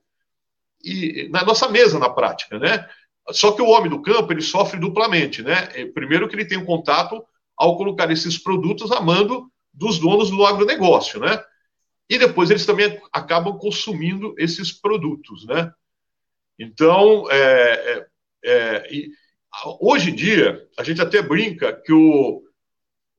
e 0.84 1.28
na 1.30 1.42
nossa 1.42 1.68
mesa 1.68 1.98
na 1.98 2.10
prática, 2.10 2.58
né? 2.58 2.86
Só 3.32 3.52
que 3.52 3.62
o 3.62 3.68
homem 3.68 3.90
do 3.90 4.02
campo 4.02 4.32
ele 4.32 4.42
sofre 4.42 4.78
duplamente, 4.78 5.42
né? 5.42 5.68
É, 5.74 5.84
primeiro 5.86 6.28
que 6.28 6.36
ele 6.36 6.44
tem 6.44 6.58
um 6.58 6.64
contato 6.64 7.24
ao 7.56 7.76
colocar 7.76 8.10
esses 8.10 8.38
produtos 8.38 8.92
a 8.92 9.00
mando 9.00 9.50
dos 9.72 9.98
donos 9.98 10.30
do 10.30 10.44
agronegócio, 10.44 11.20
né? 11.20 11.42
E 12.08 12.18
depois 12.18 12.50
eles 12.50 12.64
também 12.64 13.00
acabam 13.12 13.58
consumindo 13.58 14.34
esses 14.38 14.70
produtos, 14.70 15.44
né? 15.46 15.72
Então, 16.58 17.30
é, 17.30 18.06
é, 18.44 18.82
é, 18.84 19.08
hoje 19.80 20.10
em 20.10 20.14
dia, 20.14 20.66
a 20.78 20.84
gente 20.84 21.02
até 21.02 21.20
brinca 21.20 21.72
que 21.72 21.92
o, 21.92 22.42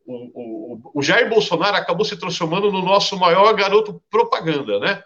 o, 0.06 0.16
o, 0.34 0.92
o, 0.96 1.04
Jair 1.04 1.30
Bolsonaro 1.30 1.76
acabou 1.76 2.06
se 2.06 2.18
transformando 2.18 2.72
no 2.72 2.82
nosso 2.82 3.18
maior 3.18 3.54
garoto 3.54 4.02
propaganda, 4.10 4.80
né? 4.80 5.04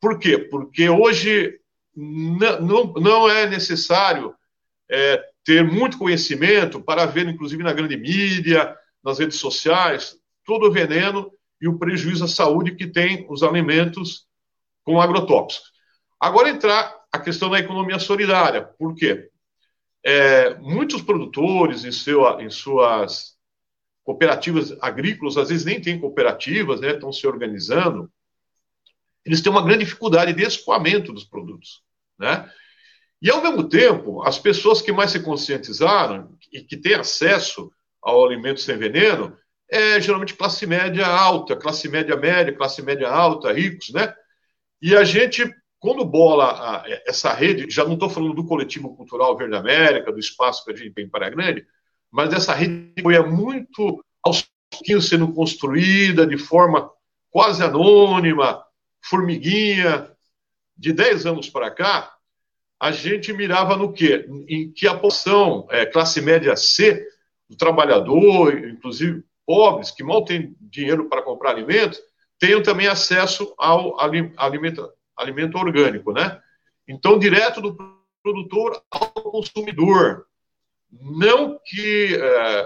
Por 0.00 0.18
quê? 0.18 0.38
Porque 0.38 0.88
hoje 0.88 1.58
não, 1.94 2.60
não, 2.60 2.92
não 2.94 3.30
é 3.30 3.46
necessário 3.46 4.34
é, 4.90 5.24
ter 5.44 5.64
muito 5.64 5.98
conhecimento 5.98 6.82
para 6.82 7.06
ver, 7.06 7.28
inclusive 7.28 7.62
na 7.62 7.72
grande 7.72 7.96
mídia, 7.96 8.76
nas 9.02 9.18
redes 9.18 9.38
sociais, 9.38 10.16
todo 10.44 10.66
o 10.66 10.72
veneno 10.72 11.30
e 11.60 11.68
o 11.68 11.78
prejuízo 11.78 12.24
à 12.24 12.28
saúde 12.28 12.74
que 12.74 12.86
tem 12.86 13.26
os 13.28 13.42
alimentos 13.42 14.26
com 14.84 15.00
agrotóxicos. 15.00 15.70
Agora 16.18 16.48
entrar 16.48 16.94
a 17.12 17.18
questão 17.18 17.50
da 17.50 17.58
economia 17.58 17.98
solidária. 17.98 18.62
Por 18.62 18.94
quê? 18.94 19.30
É, 20.04 20.54
muitos 20.54 21.02
produtores 21.02 21.84
em, 21.84 21.92
seu, 21.92 22.24
em 22.40 22.50
suas 22.50 23.36
cooperativas 24.02 24.76
agrícolas, 24.80 25.36
às 25.36 25.50
vezes 25.50 25.64
nem 25.64 25.80
têm 25.80 26.00
cooperativas, 26.00 26.80
né, 26.80 26.92
estão 26.92 27.12
se 27.12 27.26
organizando, 27.26 28.10
eles 29.24 29.40
têm 29.40 29.52
uma 29.52 29.62
grande 29.62 29.84
dificuldade 29.84 30.32
de 30.32 30.42
escoamento 30.42 31.12
dos 31.12 31.24
produtos. 31.24 31.82
Né? 32.18 32.50
E, 33.22 33.30
ao 33.30 33.42
mesmo 33.42 33.68
tempo, 33.68 34.22
as 34.22 34.38
pessoas 34.38 34.80
que 34.80 34.92
mais 34.92 35.10
se 35.10 35.20
conscientizaram 35.20 36.36
e 36.52 36.62
que 36.62 36.76
têm 36.76 36.94
acesso 36.94 37.70
ao 38.02 38.24
alimento 38.24 38.60
sem 38.60 38.76
veneno 38.76 39.36
é 39.70 40.00
geralmente 40.00 40.34
classe 40.34 40.66
média 40.66 41.06
alta, 41.06 41.54
classe 41.54 41.88
média 41.88 42.16
média, 42.16 42.56
classe 42.56 42.82
média 42.82 43.08
alta, 43.08 43.52
ricos, 43.52 43.90
né? 43.90 44.12
E 44.82 44.96
a 44.96 45.04
gente, 45.04 45.44
quando 45.78 46.04
bola 46.04 46.46
a, 46.50 46.84
essa 47.06 47.32
rede, 47.32 47.70
já 47.70 47.84
não 47.84 47.94
estou 47.94 48.08
falando 48.08 48.34
do 48.34 48.46
coletivo 48.46 48.96
cultural 48.96 49.36
Verde 49.36 49.56
América, 49.56 50.10
do 50.10 50.18
espaço 50.18 50.64
que 50.64 50.72
a 50.72 50.76
gente 50.76 50.94
tem 50.94 51.08
para 51.08 51.26
a 51.26 51.30
Grande, 51.30 51.64
mas 52.10 52.32
essa 52.32 52.54
rede 52.54 52.92
foi 53.00 53.18
muito 53.22 54.04
aos 54.22 54.44
pouquinhos 54.70 55.08
sendo 55.08 55.32
construída 55.32 56.26
de 56.26 56.38
forma 56.38 56.90
quase 57.30 57.62
anônima, 57.62 58.64
formiguinha. 59.02 60.10
De 60.76 60.94
10 60.94 61.26
anos 61.26 61.50
para 61.50 61.70
cá, 61.70 62.10
a 62.80 62.90
gente 62.90 63.32
mirava 63.32 63.76
no 63.76 63.92
quê? 63.92 64.26
Em 64.48 64.72
que 64.72 64.88
a 64.88 64.94
população 64.94 65.68
é, 65.70 65.84
classe 65.84 66.22
média 66.22 66.56
C, 66.56 67.06
do 67.48 67.56
trabalhador, 67.56 68.56
inclusive 68.56 69.22
pobres, 69.44 69.90
que 69.90 70.02
mal 70.02 70.24
têm 70.24 70.56
dinheiro 70.60 71.08
para 71.08 71.22
comprar 71.22 71.50
alimentos, 71.50 72.00
tenham 72.38 72.62
também 72.62 72.86
acesso 72.86 73.54
ao 73.58 74.00
alimento, 74.00 74.88
alimento 75.14 75.58
orgânico, 75.58 76.12
né? 76.12 76.40
Então, 76.88 77.18
direto 77.18 77.60
do 77.60 77.76
produtor 78.22 78.82
ao 78.90 79.10
consumidor. 79.10 80.26
Não 80.90 81.58
que 81.64 82.18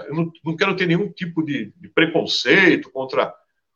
eu 0.07 0.15
não, 0.15 0.31
não, 0.43 0.55
quero 0.55 0.75
ter 0.75 0.87
nenhum 0.87 1.11
tipo 1.11 1.43
de, 1.43 1.71
de, 1.77 1.89
preconceito 1.89 2.89
contra 2.89 3.31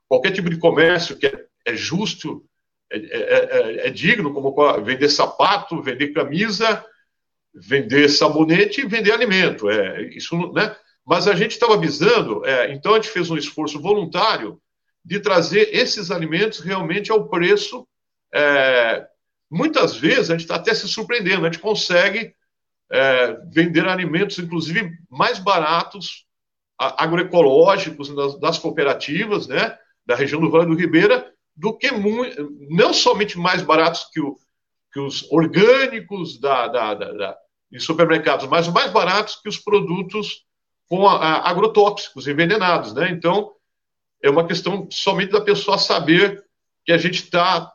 qualquer 0.07 0.31
tipo 0.31 0.49
de 0.49 0.57
comércio 0.57 1.17
que 1.17 1.27
é, 1.27 1.45
é 1.67 1.75
justo, 1.75 2.43
é, 2.91 2.97
é, 2.97 3.59
é, 3.83 3.87
é 3.87 3.89
digno, 3.89 4.33
como 4.33 4.55
vender 4.83 5.09
sapato, 5.09 5.81
vender 5.81 6.09
camisa, 6.09 6.83
vender 7.53 8.09
sabonete 8.09 8.81
e 8.81 8.87
vender 8.87 9.11
alimento. 9.11 9.69
É, 9.69 10.03
isso, 10.09 10.35
né? 10.53 10.75
Mas 11.05 11.27
a 11.27 11.35
gente 11.35 11.51
estava 11.51 11.73
avisando, 11.73 12.45
é, 12.45 12.71
então 12.71 12.93
a 12.93 12.95
gente 12.95 13.09
fez 13.09 13.29
um 13.29 13.37
esforço 13.37 13.81
voluntário 13.81 14.61
de 15.03 15.19
trazer 15.19 15.75
esses 15.75 16.11
alimentos 16.11 16.59
realmente 16.59 17.11
ao 17.11 17.27
preço. 17.27 17.87
É, 18.33 19.07
muitas 19.49 19.95
vezes 19.95 20.29
a 20.29 20.33
gente 20.33 20.41
está 20.41 20.55
até 20.55 20.73
se 20.73 20.87
surpreendendo, 20.87 21.45
a 21.45 21.51
gente 21.51 21.61
consegue 21.61 22.35
é, 22.91 23.37
vender 23.51 23.87
alimentos, 23.87 24.37
inclusive, 24.39 24.91
mais 25.09 25.39
baratos, 25.39 26.25
agroecológicos 26.77 28.13
das, 28.15 28.39
das, 28.39 28.57
cooperativas, 28.57 29.47
né, 29.47 29.77
da 30.05 30.15
região 30.15 30.39
do 30.39 30.49
Vale 30.49 30.65
do 30.65 30.75
Ribeira, 30.75 31.33
do 31.59 31.77
que 31.77 31.91
muito, 31.91 32.49
não 32.69 32.93
somente 32.93 33.37
mais 33.37 33.61
baratos 33.61 34.05
que, 34.13 34.21
o, 34.21 34.37
que 34.93 34.99
os 34.99 35.29
orgânicos 35.29 36.39
da, 36.39 36.67
da, 36.67 36.93
da, 36.93 37.11
da, 37.11 37.37
supermercados, 37.77 38.47
mas 38.47 38.67
mais 38.69 38.91
baratos 38.91 39.35
que 39.35 39.49
os 39.49 39.57
produtos 39.57 40.45
com 40.87 41.05
a, 41.05 41.17
a, 41.17 41.49
agrotóxicos 41.49 42.27
envenenados, 42.27 42.93
né? 42.93 43.09
Então 43.11 43.51
é 44.23 44.29
uma 44.29 44.47
questão 44.47 44.87
somente 44.89 45.31
da 45.31 45.41
pessoa 45.41 45.77
saber 45.77 46.43
que 46.85 46.93
a 46.93 46.97
gente 46.97 47.23
está, 47.23 47.71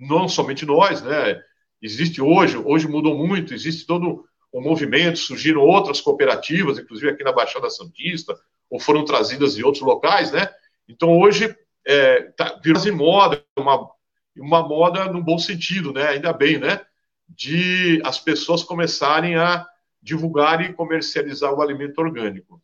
não 0.00 0.28
somente 0.28 0.66
nós, 0.66 1.00
né? 1.00 1.40
Existe 1.80 2.20
hoje, 2.20 2.56
hoje 2.56 2.88
mudou 2.88 3.16
muito, 3.16 3.54
existe 3.54 3.86
todo 3.86 4.24
um 4.52 4.60
movimento, 4.60 5.20
surgiram 5.20 5.60
outras 5.60 6.00
cooperativas, 6.00 6.78
inclusive 6.78 7.10
aqui 7.12 7.22
na 7.22 7.32
Baixada 7.32 7.70
Santista, 7.70 8.36
ou 8.68 8.80
foram 8.80 9.04
trazidas 9.04 9.54
de 9.54 9.64
outros 9.64 9.84
locais, 9.84 10.32
né? 10.32 10.48
Então 10.88 11.16
hoje 11.16 11.54
é, 11.86 12.22
tá, 12.32 12.58
virou 12.62 12.96
moda, 12.96 13.44
uma, 13.56 13.90
uma 14.36 14.66
moda 14.66 15.06
no 15.12 15.22
bom 15.22 15.38
sentido, 15.38 15.92
né? 15.92 16.08
Ainda 16.08 16.32
bem, 16.32 16.58
né? 16.58 16.80
De 17.28 18.02
as 18.04 18.18
pessoas 18.18 18.62
começarem 18.62 19.36
a 19.36 19.66
divulgar 20.02 20.60
e 20.60 20.72
comercializar 20.72 21.52
o 21.52 21.62
alimento 21.62 21.98
orgânico. 21.98 22.60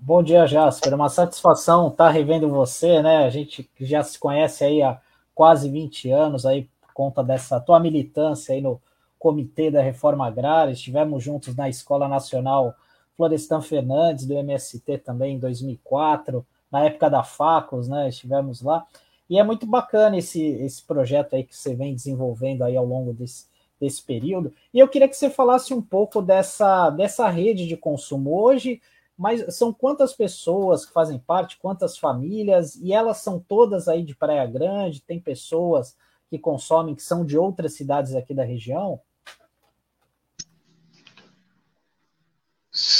Bom 0.00 0.22
dia, 0.22 0.46
Jasper. 0.46 0.94
Uma 0.94 1.08
satisfação 1.08 1.88
estar 1.88 2.08
revendo 2.10 2.48
você, 2.48 3.02
né? 3.02 3.24
A 3.24 3.30
gente 3.30 3.68
já 3.80 4.02
se 4.02 4.18
conhece 4.18 4.64
aí 4.64 4.82
há 4.82 5.00
quase 5.34 5.70
20 5.70 6.10
anos 6.10 6.46
aí 6.46 6.68
conta 6.98 7.22
dessa 7.22 7.60
tua 7.60 7.78
militância 7.78 8.52
aí 8.52 8.60
no 8.60 8.80
Comitê 9.20 9.70
da 9.70 9.80
Reforma 9.80 10.26
Agrária, 10.26 10.72
estivemos 10.72 11.22
juntos 11.22 11.54
na 11.54 11.68
Escola 11.68 12.08
Nacional 12.08 12.74
Florestan 13.18 13.60
Fernandes, 13.60 14.24
do 14.24 14.34
MST 14.34 14.98
também 14.98 15.34
em 15.34 15.38
2004, 15.40 16.46
na 16.70 16.84
época 16.84 17.10
da 17.10 17.24
Facos, 17.24 17.88
né, 17.88 18.08
estivemos 18.08 18.62
lá, 18.62 18.86
e 19.28 19.38
é 19.38 19.42
muito 19.42 19.66
bacana 19.66 20.16
esse, 20.16 20.40
esse 20.40 20.84
projeto 20.84 21.34
aí 21.34 21.42
que 21.42 21.54
você 21.54 21.74
vem 21.74 21.94
desenvolvendo 21.94 22.62
aí 22.62 22.76
ao 22.76 22.86
longo 22.86 23.12
desse, 23.12 23.46
desse 23.80 24.00
período, 24.02 24.54
e 24.72 24.78
eu 24.78 24.86
queria 24.86 25.08
que 25.08 25.16
você 25.16 25.28
falasse 25.28 25.74
um 25.74 25.82
pouco 25.82 26.22
dessa, 26.22 26.90
dessa 26.90 27.28
rede 27.28 27.66
de 27.66 27.76
consumo 27.76 28.40
hoje, 28.40 28.80
mas 29.16 29.52
são 29.56 29.72
quantas 29.72 30.12
pessoas 30.12 30.86
que 30.86 30.92
fazem 30.92 31.18
parte, 31.18 31.58
quantas 31.58 31.98
famílias, 31.98 32.76
e 32.76 32.92
elas 32.92 33.16
são 33.16 33.40
todas 33.40 33.88
aí 33.88 34.04
de 34.04 34.14
Praia 34.14 34.46
Grande, 34.46 35.02
tem 35.02 35.18
pessoas 35.18 35.96
que 36.30 36.38
consomem, 36.38 36.94
que 36.94 37.02
são 37.02 37.24
de 37.24 37.36
outras 37.36 37.74
cidades 37.74 38.14
aqui 38.14 38.32
da 38.32 38.44
região? 38.44 39.00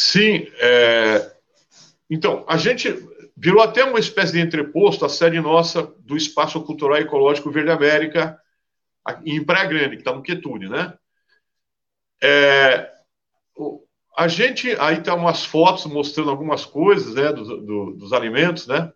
Sim. 0.08 0.50
É... 0.58 1.36
Então, 2.08 2.42
a 2.48 2.56
gente 2.56 2.88
virou 3.36 3.62
até 3.62 3.84
uma 3.84 4.00
espécie 4.00 4.32
de 4.32 4.40
entreposto 4.40 5.04
a 5.04 5.08
sede 5.08 5.38
nossa 5.38 5.82
do 6.00 6.16
Espaço 6.16 6.62
Cultural 6.62 6.96
e 6.96 7.02
Ecológico 7.02 7.50
Verde 7.50 7.70
América, 7.70 8.40
em 9.24 9.44
Praia 9.44 9.68
Grande, 9.68 9.96
que 9.96 10.02
está 10.02 10.14
no 10.14 10.22
Quetune, 10.22 10.68
né? 10.68 10.94
É... 12.22 12.90
A 14.16 14.26
gente, 14.26 14.74
aí 14.80 15.02
tem 15.02 15.12
umas 15.12 15.44
fotos 15.44 15.84
mostrando 15.84 16.30
algumas 16.30 16.64
coisas, 16.64 17.14
né, 17.14 17.32
do, 17.32 17.44
do, 17.44 17.92
dos 17.92 18.12
alimentos, 18.12 18.66
né? 18.66 18.90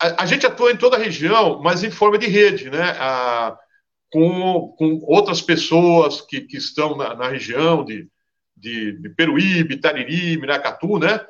a, 0.00 0.24
a, 0.24 0.26
gente 0.26 0.44
atua 0.44 0.72
em 0.72 0.76
toda 0.76 0.96
a 0.96 1.00
região, 1.00 1.62
mas 1.62 1.82
em 1.82 1.90
forma 1.90 2.18
de 2.18 2.26
rede, 2.26 2.70
né? 2.70 2.90
A, 2.98 3.56
com, 4.10 4.74
com 4.76 5.00
outras 5.04 5.40
pessoas 5.40 6.20
que, 6.20 6.40
que 6.40 6.56
estão 6.56 6.96
na, 6.96 7.14
na 7.14 7.28
região 7.28 7.84
de, 7.84 8.08
de, 8.58 8.92
de 9.00 9.08
Peruíbe, 9.10 9.80
Tariri, 9.80 10.36
Miracatu, 10.38 10.98
né? 10.98 11.20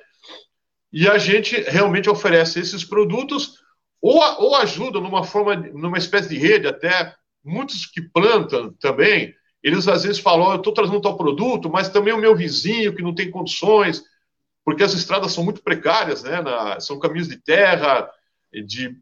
E 0.92 1.08
a 1.08 1.18
gente 1.18 1.60
realmente 1.62 2.08
oferece 2.08 2.60
esses 2.60 2.84
produtos 2.84 3.58
ou, 4.00 4.20
ou 4.42 4.56
ajuda 4.56 5.00
numa 5.00 5.24
forma, 5.24 5.56
numa 5.56 5.98
espécie 5.98 6.28
de 6.28 6.38
rede, 6.38 6.66
até 6.66 7.14
muitos 7.44 7.86
que 7.86 8.00
plantam 8.00 8.72
também, 8.80 9.34
eles 9.62 9.88
às 9.88 10.04
vezes 10.04 10.20
falam, 10.20 10.48
oh, 10.48 10.52
eu 10.52 10.58
estou 10.58 10.72
trazendo 10.72 11.00
tal 11.00 11.16
produto, 11.16 11.68
mas 11.68 11.88
também 11.88 12.12
o 12.12 12.18
meu 12.18 12.34
vizinho 12.36 12.94
que 12.94 13.02
não 13.02 13.14
tem 13.14 13.30
condições, 13.30 14.02
porque 14.64 14.82
as 14.82 14.94
estradas 14.94 15.32
são 15.32 15.42
muito 15.42 15.62
precárias, 15.62 16.22
né? 16.22 16.40
Na, 16.40 16.78
são 16.80 16.98
caminhos 16.98 17.28
de 17.28 17.36
terra, 17.36 18.08
de, 18.52 18.96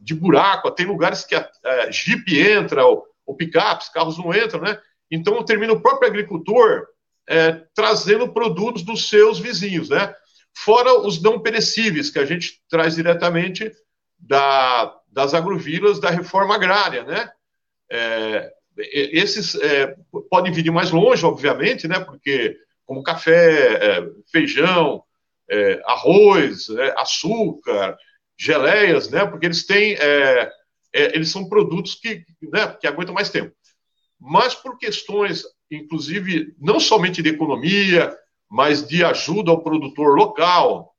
de 0.00 0.14
buraco, 0.14 0.70
tem 0.70 0.86
lugares 0.86 1.24
que 1.24 1.34
a, 1.34 1.48
a 1.64 1.90
Jeep 1.90 2.38
entra, 2.38 2.84
ou, 2.84 3.06
ou 3.24 3.36
picapes, 3.36 3.88
carros 3.88 4.18
não 4.18 4.34
entram, 4.34 4.60
né? 4.60 4.78
Então 5.10 5.42
termina 5.44 5.72
o 5.72 5.80
próprio 5.80 6.08
agricultor 6.08 6.86
é, 7.28 7.52
trazendo 7.74 8.32
produtos 8.32 8.82
dos 8.82 9.08
seus 9.08 9.38
vizinhos, 9.38 9.88
né? 9.88 10.14
Fora 10.54 10.98
os 11.00 11.20
não 11.22 11.40
perecíveis, 11.40 12.10
que 12.10 12.18
a 12.18 12.24
gente 12.24 12.60
traz 12.68 12.94
diretamente 12.94 13.72
da, 14.18 14.94
das 15.08 15.34
agrovilas 15.34 16.00
da 16.00 16.10
reforma 16.10 16.54
agrária, 16.54 17.04
né? 17.04 17.30
É, 17.90 18.52
esses 18.76 19.54
é, 19.56 19.94
podem 20.30 20.52
vir 20.52 20.62
de 20.62 20.70
mais 20.70 20.90
longe, 20.90 21.24
obviamente, 21.24 21.86
né? 21.86 22.00
Porque 22.00 22.56
como 22.84 23.02
café, 23.02 23.74
é, 23.74 24.10
feijão, 24.30 25.02
é, 25.50 25.80
arroz, 25.84 26.68
né, 26.68 26.94
açúcar, 26.96 27.96
geleias, 28.36 29.10
né? 29.10 29.26
Porque 29.26 29.46
eles 29.46 29.66
têm, 29.66 29.94
é, 29.94 30.50
eles 30.92 31.30
são 31.30 31.48
produtos 31.48 31.94
que, 31.94 32.24
né, 32.42 32.76
que 32.80 32.86
aguentam 32.86 33.14
mais 33.14 33.30
tempo. 33.30 33.54
Mas 34.18 34.54
por 34.54 34.78
questões, 34.78 35.44
inclusive, 35.76 36.54
não 36.60 36.78
somente 36.78 37.22
de 37.22 37.30
economia, 37.30 38.14
mas 38.50 38.86
de 38.86 39.02
ajuda 39.04 39.50
ao 39.50 39.62
produtor 39.62 40.16
local, 40.16 40.94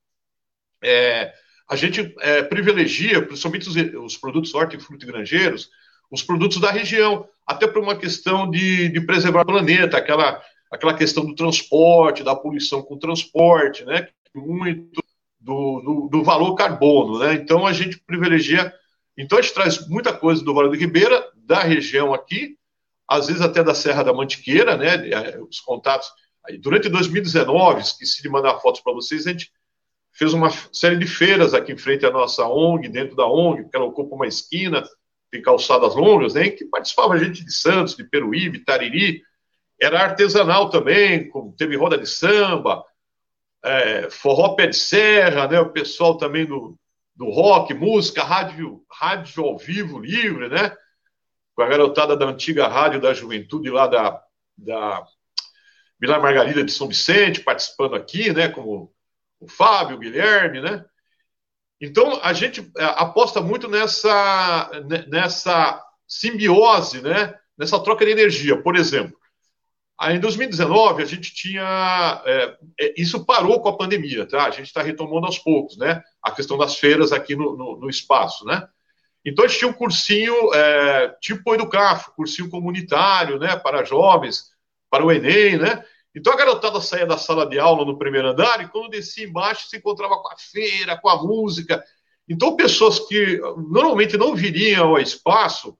é, 0.84 1.34
a 1.70 1.76
gente 1.76 2.14
é, 2.20 2.44
privilegia, 2.44 3.26
principalmente 3.26 3.70
os, 3.70 3.76
os 4.04 4.18
produtos 4.18 4.54
hortifrutigranjeiros, 4.54 5.70
os 6.12 6.22
produtos 6.22 6.60
da 6.60 6.72
região, 6.72 7.28
até 7.46 7.68
por 7.68 7.82
uma 7.82 7.96
questão 7.96 8.50
de, 8.50 8.90
de 8.90 9.02
preservar 9.02 9.42
o 9.42 9.46
planeta, 9.46 9.98
aquela, 9.98 10.42
aquela 10.72 10.94
questão 10.94 11.26
do 11.26 11.36
transporte, 11.36 12.24
da 12.24 12.36
poluição 12.36 12.82
com 12.82 12.96
o 12.96 13.00
transporte, 13.00 13.84
né? 13.86 14.08
Muito 14.36 15.04
do, 15.40 15.82
do, 15.82 16.10
do, 16.12 16.24
valor 16.24 16.56
carbono, 16.56 17.20
né? 17.20 17.34
Então 17.34 17.66
a 17.66 17.74
gente 17.74 18.00
privilegia. 18.00 18.74
Então 19.18 19.38
a 19.38 19.42
gente 19.42 19.54
traz 19.54 19.88
muita 19.88 20.14
coisa 20.14 20.44
do 20.44 20.54
Vale 20.54 20.70
do 20.70 20.76
Ribeira, 20.76 21.24
da 21.36 21.60
região 21.60 22.14
aqui, 22.14 22.58
às 23.08 23.28
vezes 23.28 23.42
até 23.42 23.64
da 23.64 23.76
Serra 23.76 24.04
da 24.04 24.14
Mantiqueira, 24.14 24.78
né? 24.78 25.38
Os 25.40 25.60
contatos. 25.60 26.08
Durante 26.60 26.90
2019, 26.90 27.82
esqueci 27.82 28.22
de 28.22 28.30
mandar 28.30 28.60
fotos 28.60 28.82
para 28.82 28.94
vocês, 28.94 29.26
a 29.26 29.32
gente 29.32 29.52
fez 30.14 30.34
uma 30.34 30.50
série 30.72 30.98
de 30.98 31.08
feiras 31.08 31.54
aqui 31.54 31.72
em 31.72 31.78
frente 31.78 32.06
à 32.06 32.12
nossa 32.12 32.46
ONG, 32.46 32.88
dentro 32.88 33.16
da 33.16 33.26
ONG, 33.26 33.64
porque 33.64 33.76
ela 33.76 33.86
ocupa 33.86 34.16
uma 34.16 34.28
esquina, 34.28 34.84
tem 35.32 35.42
calçadas 35.42 35.96
longas, 35.96 36.36
né, 36.36 36.50
que 36.50 36.66
participava 36.66 37.18
gente 37.18 37.44
de 37.44 37.52
Santos, 37.52 37.96
de 37.96 38.04
Peruíbe, 38.04 38.60
Tariri, 38.60 39.24
era 39.82 40.02
artesanal 40.02 40.70
também, 40.70 41.32
teve 41.58 41.76
roda 41.76 41.98
de 41.98 42.08
samba, 42.08 42.84
é, 43.64 44.10
forró 44.12 44.56
pé 44.56 44.68
de 44.68 44.76
serra, 44.76 45.48
né, 45.48 45.60
o 45.60 45.72
pessoal 45.72 46.18
também 46.18 46.46
do, 46.46 46.78
do 47.16 47.30
rock, 47.32 47.74
música, 47.74 48.24
rádio, 48.24 48.84
rádio 48.92 49.44
ao 49.44 49.58
vivo, 49.58 50.00
livre, 50.00 50.50
né, 50.50 50.72
com 51.56 51.62
a 51.62 51.68
garotada 51.68 52.16
da 52.16 52.26
antiga 52.26 52.68
rádio 52.68 53.02
da 53.02 53.14
juventude 53.14 53.70
lá 53.70 53.88
da, 53.88 54.22
da 54.58 55.04
Vila 56.00 56.20
Margarida 56.20 56.64
de 56.64 56.72
São 56.72 56.88
Vicente, 56.88 57.42
participando 57.42 57.96
aqui, 57.96 58.34
né, 58.34 58.50
como 58.50 58.94
o 59.40 59.48
Fábio, 59.48 59.98
o 59.98 60.00
Guilherme, 60.00 60.62
né? 60.62 60.86
Então, 61.80 62.20
a 62.24 62.32
gente 62.32 62.62
é, 62.78 62.84
aposta 62.84 63.42
muito 63.42 63.68
nessa, 63.68 64.72
nessa 65.10 65.84
simbiose, 66.08 67.02
né? 67.02 67.38
nessa 67.58 67.80
troca 67.80 68.06
de 68.06 68.12
energia. 68.12 68.62
Por 68.62 68.76
exemplo, 68.76 69.18
em 70.02 70.20
2019, 70.20 71.04
a 71.04 71.06
gente 71.06 71.34
tinha. 71.34 72.22
É, 72.26 72.58
é, 72.80 72.94
isso 72.98 73.26
parou 73.26 73.62
com 73.62 73.70
a 73.70 73.78
pandemia, 73.78 74.28
tá? 74.28 74.46
A 74.46 74.50
gente 74.50 74.68
está 74.68 74.82
retomando 74.82 75.26
aos 75.26 75.40
poucos, 75.40 75.78
né? 75.78 76.02
A 76.22 76.32
questão 76.32 76.58
das 76.58 76.78
feiras 76.78 77.12
aqui 77.12 77.36
no, 77.36 77.56
no, 77.56 77.80
no 77.80 77.90
espaço, 77.90 78.46
né? 78.46 78.68
Então, 79.26 79.46
a 79.46 79.48
gente 79.48 79.60
tinha 79.60 79.72
um 79.72 79.74
cursinho 79.74 80.54
é, 80.54 81.16
tipo 81.22 81.54
Educaf, 81.54 82.12
cursinho 82.16 82.50
comunitário, 82.50 83.40
né? 83.40 83.56
Para 83.56 83.84
jovens, 83.84 84.52
para 84.90 85.06
o 85.06 85.12
Enem, 85.12 85.58
né? 85.58 85.84
Então 86.16 86.32
a 86.32 86.36
garotada 86.36 86.80
saía 86.80 87.08
da 87.08 87.18
sala 87.18 87.48
de 87.48 87.58
aula 87.58 87.84
no 87.84 87.98
primeiro 87.98 88.30
andar 88.30 88.62
e 88.62 88.68
quando 88.68 88.90
descia 88.90 89.26
embaixo 89.26 89.68
se 89.68 89.78
encontrava 89.78 90.16
com 90.18 90.32
a 90.32 90.38
feira, 90.38 90.98
com 90.98 91.10
a 91.10 91.22
música. 91.22 91.84
Então 92.30 92.56
pessoas 92.56 93.00
que 93.00 93.40
normalmente 93.70 94.16
não 94.16 94.36
viriam 94.36 94.90
ao 94.90 95.00
espaço, 95.00 95.76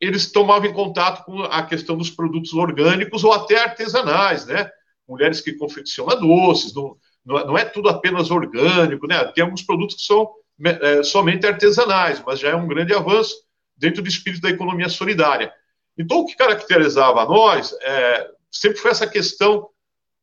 eles 0.00 0.30
tomavam 0.30 0.68
em 0.68 0.72
contato 0.72 1.24
com 1.24 1.42
a 1.42 1.62
questão 1.64 1.96
dos 1.96 2.10
produtos 2.10 2.54
orgânicos 2.54 3.24
ou 3.24 3.32
até 3.32 3.56
artesanais, 3.60 4.46
né? 4.46 4.70
Mulheres 5.08 5.40
que 5.40 5.54
confeccionam 5.54 6.20
doces, 6.20 6.72
não, 6.74 6.96
não 7.24 7.58
é 7.58 7.64
tudo 7.64 7.88
apenas 7.88 8.30
orgânico, 8.30 9.06
né? 9.08 9.24
Tem 9.32 9.42
alguns 9.42 9.62
produtos 9.62 9.96
que 9.96 10.02
são 10.02 10.30
é, 10.62 11.02
somente 11.02 11.46
artesanais, 11.46 12.22
mas 12.24 12.38
já 12.38 12.50
é 12.50 12.54
um 12.54 12.66
grande 12.66 12.94
avanço 12.94 13.34
dentro 13.76 14.02
do 14.02 14.08
espírito 14.08 14.42
da 14.42 14.50
economia 14.50 14.88
solidária. 14.88 15.52
Então, 15.98 16.18
o 16.18 16.26
que 16.26 16.36
caracterizava 16.36 17.24
nós 17.24 17.72
é, 17.82 18.30
sempre 18.50 18.78
foi 18.78 18.90
essa 18.90 19.06
questão 19.06 19.68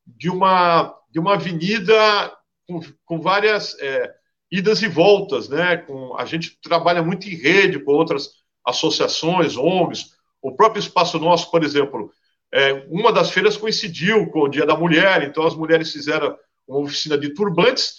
de 0.05 0.29
uma, 0.29 0.95
de 1.09 1.19
uma 1.19 1.33
avenida 1.33 1.95
com, 2.67 2.81
com 3.05 3.19
várias 3.19 3.77
é, 3.79 4.13
idas 4.51 4.81
e 4.81 4.87
voltas, 4.87 5.47
né? 5.47 5.77
Com, 5.77 6.15
a 6.17 6.25
gente 6.25 6.57
trabalha 6.61 7.01
muito 7.01 7.27
em 7.27 7.35
rede 7.35 7.79
com 7.79 7.91
outras 7.91 8.29
associações, 8.65 9.57
ONGs, 9.57 10.11
o 10.41 10.51
próprio 10.51 10.79
Espaço 10.79 11.19
Nosso, 11.19 11.49
por 11.49 11.63
exemplo, 11.63 12.11
é, 12.53 12.85
uma 12.89 13.13
das 13.13 13.31
feiras 13.31 13.55
coincidiu 13.55 14.27
com 14.29 14.41
o 14.41 14.49
Dia 14.49 14.65
da 14.65 14.75
Mulher, 14.75 15.23
então 15.23 15.45
as 15.45 15.55
mulheres 15.55 15.91
fizeram 15.91 16.37
uma 16.67 16.79
oficina 16.79 17.17
de 17.17 17.33
turbantes 17.33 17.95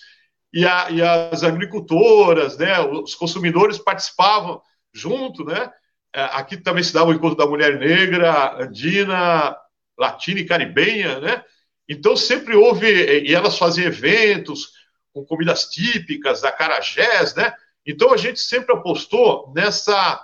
e, 0.53 0.67
a, 0.67 0.91
e 0.91 1.03
as 1.03 1.43
agricultoras, 1.43 2.59
né, 2.59 2.79
os 2.81 3.15
consumidores 3.15 3.79
participavam 3.79 4.61
junto, 4.93 5.45
né? 5.45 5.71
É, 6.15 6.25
aqui 6.25 6.59
também 6.59 6.85
se 6.85 6.93
dava 6.93 7.11
o 7.11 7.15
encontro 7.15 7.39
da 7.39 7.47
mulher 7.47 7.79
negra, 7.79 8.63
andina, 8.63 9.57
latina 9.99 10.41
e 10.41 10.45
caribenha, 10.45 11.19
né? 11.21 11.43
Então 11.89 12.15
sempre 12.15 12.55
houve, 12.55 12.87
e 12.87 13.35
elas 13.35 13.59
faziam 13.59 13.87
eventos 13.87 14.73
com 15.13 15.25
comidas 15.25 15.67
típicas, 15.71 16.45
acarajés, 16.45 17.35
né? 17.35 17.53
Então 17.87 18.13
a 18.13 18.17
gente 18.17 18.41
sempre 18.41 18.75
apostou 18.75 19.53
nessa, 19.55 20.23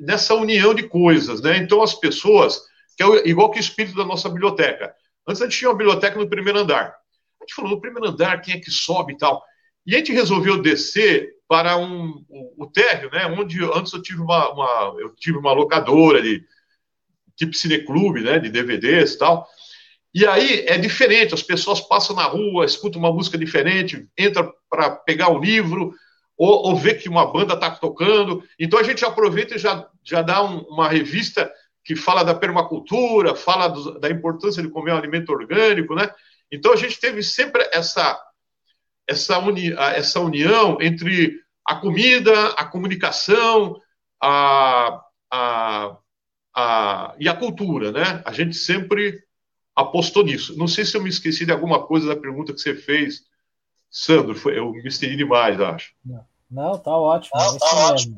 nessa 0.00 0.34
união 0.34 0.74
de 0.74 0.84
coisas, 0.88 1.40
né? 1.42 1.56
Então 1.56 1.82
as 1.82 1.94
pessoas, 1.94 2.62
que 2.96 3.02
é 3.02 3.28
igual 3.28 3.50
que 3.50 3.58
o 3.58 3.60
espírito 3.60 3.96
da 3.96 4.04
nossa 4.04 4.28
biblioteca. 4.28 4.94
Antes 5.26 5.42
a 5.42 5.46
gente 5.46 5.58
tinha 5.58 5.70
uma 5.70 5.76
biblioteca 5.76 6.16
no 6.18 6.28
primeiro 6.28 6.60
andar. 6.60 6.96
Gente 7.46 7.54
falou, 7.54 7.70
no 7.72 7.80
primeiro 7.80 8.08
andar, 8.08 8.40
quem 8.40 8.54
é 8.54 8.60
que 8.60 8.70
sobe 8.70 9.12
e 9.12 9.16
tal? 9.16 9.42
E 9.86 9.94
a 9.94 9.98
gente 9.98 10.12
resolveu 10.12 10.60
descer 10.60 11.36
para 11.48 11.76
um, 11.76 12.24
o, 12.28 12.64
o 12.64 12.66
térreo, 12.66 13.08
né? 13.12 13.24
Onde 13.26 13.62
antes 13.64 13.92
eu 13.92 14.02
tive 14.02 14.20
uma, 14.20 14.52
uma 14.52 14.96
eu 14.98 15.14
tive 15.14 15.38
uma 15.38 15.52
locadora 15.52 16.20
de 16.20 16.44
tipo 17.36 17.54
cineclube, 17.54 18.22
né, 18.22 18.38
de 18.38 18.48
DVDs 18.48 19.12
e 19.12 19.18
tal. 19.18 19.46
E 20.12 20.26
aí 20.26 20.64
é 20.66 20.78
diferente, 20.78 21.34
as 21.34 21.42
pessoas 21.42 21.80
passam 21.80 22.16
na 22.16 22.24
rua, 22.24 22.64
escutam 22.64 22.98
uma 22.98 23.12
música 23.12 23.36
diferente, 23.36 24.08
entra 24.16 24.50
para 24.70 24.90
pegar 24.90 25.30
o 25.30 25.38
livro, 25.38 25.94
ou, 26.36 26.70
ou 26.70 26.80
que 26.80 27.08
uma 27.08 27.30
banda 27.30 27.54
está 27.54 27.70
tocando. 27.70 28.42
Então 28.58 28.78
a 28.78 28.82
gente 28.82 29.04
aproveita 29.04 29.54
e 29.54 29.58
já, 29.58 29.86
já 30.02 30.22
dá 30.22 30.42
um, 30.42 30.60
uma 30.62 30.88
revista 30.88 31.50
que 31.84 31.94
fala 31.94 32.24
da 32.24 32.34
permacultura, 32.34 33.34
fala 33.34 33.68
do, 33.68 33.98
da 34.00 34.10
importância 34.10 34.62
de 34.62 34.68
comer 34.68 34.92
um 34.92 34.96
alimento 34.96 35.30
orgânico, 35.30 35.94
né? 35.94 36.10
Então 36.50 36.72
a 36.72 36.76
gente 36.76 36.98
teve 37.00 37.22
sempre 37.22 37.68
essa, 37.72 38.20
essa, 39.06 39.38
uni, 39.38 39.72
essa 39.72 40.20
união 40.20 40.78
entre 40.80 41.40
a 41.64 41.76
comida, 41.76 42.48
a 42.50 42.64
comunicação, 42.64 43.80
a, 44.20 45.00
a 45.30 45.96
a, 46.56 47.14
e 47.20 47.28
a 47.28 47.36
cultura, 47.36 47.92
né? 47.92 48.22
A 48.24 48.32
gente 48.32 48.56
sempre 48.56 49.22
apostou 49.74 50.24
nisso. 50.24 50.56
Não 50.56 50.66
sei 50.66 50.86
se 50.86 50.96
eu 50.96 51.02
me 51.02 51.10
esqueci 51.10 51.44
de 51.44 51.52
alguma 51.52 51.86
coisa 51.86 52.08
da 52.08 52.16
pergunta 52.16 52.54
que 52.54 52.60
você 52.60 52.74
fez, 52.74 53.24
Sandro. 53.90 54.34
Foi, 54.34 54.58
eu 54.58 54.72
me 54.72 54.88
estendi 54.88 55.16
demais, 55.16 55.60
acho. 55.60 55.92
Não, 56.50 56.78
tá 56.78 56.96
ótimo. 56.96 57.38
Não, 57.38 57.58
tá 57.58 57.76
ótimo. 57.90 58.16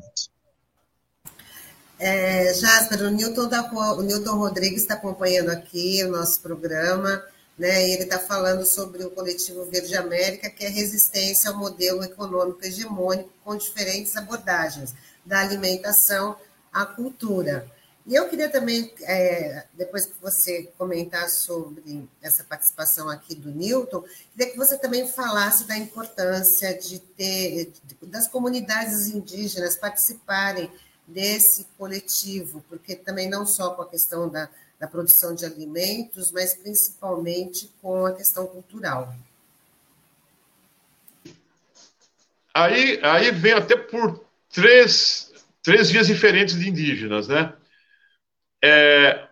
É, 1.99 2.53
Jasper, 2.53 3.01
o 3.01 3.09
Newton, 3.09 3.49
tá, 3.49 3.69
o 3.73 4.01
Newton 4.01 4.37
Rodrigues 4.37 4.83
está 4.83 4.93
acompanhando 4.93 5.49
aqui 5.49 6.01
o 6.05 6.11
nosso 6.11 6.41
programa, 6.41 7.21
né? 7.59 7.89
E 7.89 7.91
ele 7.91 8.03
está 8.03 8.17
falando 8.17 8.65
sobre 8.65 9.03
o 9.03 9.11
coletivo 9.11 9.65
Verde 9.65 9.95
América, 9.95 10.49
que 10.49 10.65
é 10.65 10.69
resistência 10.69 11.51
ao 11.51 11.57
modelo 11.57 12.01
econômico 12.03 12.65
hegemônico 12.65 13.29
com 13.43 13.57
diferentes 13.57 14.15
abordagens 14.15 14.95
da 15.25 15.41
alimentação 15.41 16.37
à 16.71 16.85
cultura. 16.85 17.69
E 18.07 18.15
eu 18.15 18.29
queria 18.29 18.49
também, 18.49 18.91
é, 19.03 19.65
depois 19.73 20.05
que 20.05 20.13
você 20.21 20.71
comentar 20.77 21.29
sobre 21.29 22.09
essa 22.21 22.43
participação 22.45 23.09
aqui 23.09 23.35
do 23.35 23.51
Newton, 23.51 24.03
queria 24.31 24.51
que 24.51 24.57
você 24.57 24.77
também 24.77 25.07
falasse 25.07 25.65
da 25.67 25.77
importância 25.77 26.73
de 26.75 26.97
ter 26.99 27.73
das 28.01 28.27
comunidades 28.27 29.07
indígenas 29.07 29.75
participarem 29.75 30.71
desse 31.05 31.67
coletivo, 31.77 32.63
porque 32.69 32.95
também 32.95 33.29
não 33.29 33.45
só 33.45 33.71
com 33.71 33.81
a 33.81 33.89
questão 33.89 34.29
da, 34.29 34.49
da 34.79 34.87
produção 34.87 35.35
de 35.35 35.45
alimentos, 35.45 36.31
mas 36.31 36.55
principalmente 36.55 37.69
com 37.81 38.05
a 38.05 38.13
questão 38.13 38.47
cultural. 38.47 39.13
Aí, 42.53 42.99
aí 43.03 43.31
vem 43.31 43.53
até 43.53 43.75
por 43.75 44.23
três, 44.49 45.31
três 45.61 45.91
vias 45.91 46.07
diferentes 46.07 46.57
de 46.57 46.69
indígenas, 46.69 47.27
né? 47.27 47.53
É, 48.63 49.27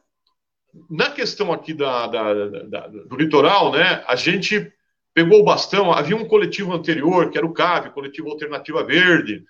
na 0.90 1.10
questão 1.10 1.52
aqui 1.52 1.74
da, 1.74 2.08
da, 2.08 2.34
da, 2.64 2.88
do 2.88 3.16
litoral, 3.16 3.72
né, 3.72 4.04
a 4.08 4.16
gente 4.16 4.72
pegou 5.14 5.42
o 5.42 5.44
bastão. 5.44 5.92
Havia 5.92 6.16
um 6.16 6.28
coletivo 6.28 6.74
anterior, 6.74 7.30
que 7.30 7.38
era 7.38 7.48
o 7.48 7.54
CAV, 7.54 7.90
Coletivo 7.90 8.30
Alternativa 8.30 8.84
Verde, 8.84 9.44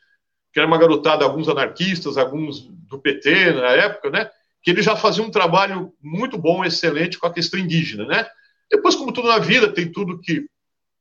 que 0.53 0.59
era 0.59 0.67
uma 0.67 0.77
garotada, 0.77 1.25
alguns 1.25 1.49
anarquistas, 1.49 2.17
alguns 2.17 2.61
do 2.61 2.97
PT 2.97 3.51
na 3.51 3.71
época, 3.71 4.09
né, 4.09 4.29
que 4.67 4.71
ele 4.71 4.81
já 4.81 4.97
fazia 4.97 5.23
um 5.23 5.31
trabalho 5.31 5.93
muito 6.03 6.37
bom, 6.37 6.65
excelente 6.65 7.17
com 7.17 7.25
a 7.25 7.33
questão 7.33 7.57
indígena, 7.57 8.05
né? 8.05 8.27
Depois, 8.69 8.95
como 8.95 9.13
tudo 9.13 9.29
na 9.29 9.39
vida, 9.39 9.71
tem 9.71 9.89
tudo 9.89 10.19
que 10.19 10.45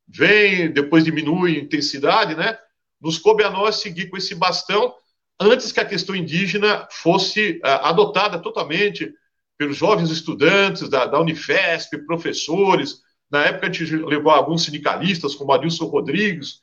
vem, 0.07 0.71
depois 0.71 1.03
diminui 1.03 1.59
intensidade, 1.59 2.33
né? 2.33 2.57
Nos 3.01 3.17
coube 3.17 3.43
a 3.43 3.49
nós 3.49 3.81
seguir 3.81 4.07
com 4.07 4.15
esse 4.15 4.33
bastão 4.33 4.95
antes 5.37 5.73
que 5.73 5.81
a 5.81 5.85
questão 5.85 6.15
indígena 6.15 6.87
fosse 6.89 7.59
uh, 7.61 7.83
adotada 7.83 8.39
totalmente 8.39 9.13
pelos 9.57 9.75
jovens 9.75 10.11
estudantes 10.11 10.87
da, 10.87 11.05
da, 11.05 11.19
Unifesp, 11.19 11.97
professores. 12.05 13.01
Na 13.29 13.47
época, 13.47 13.67
a 13.67 13.73
gente 13.73 13.97
levou 13.97 14.31
alguns 14.31 14.63
sindicalistas, 14.63 15.35
como 15.35 15.51
Adilson 15.51 15.87
Rodrigues, 15.87 16.61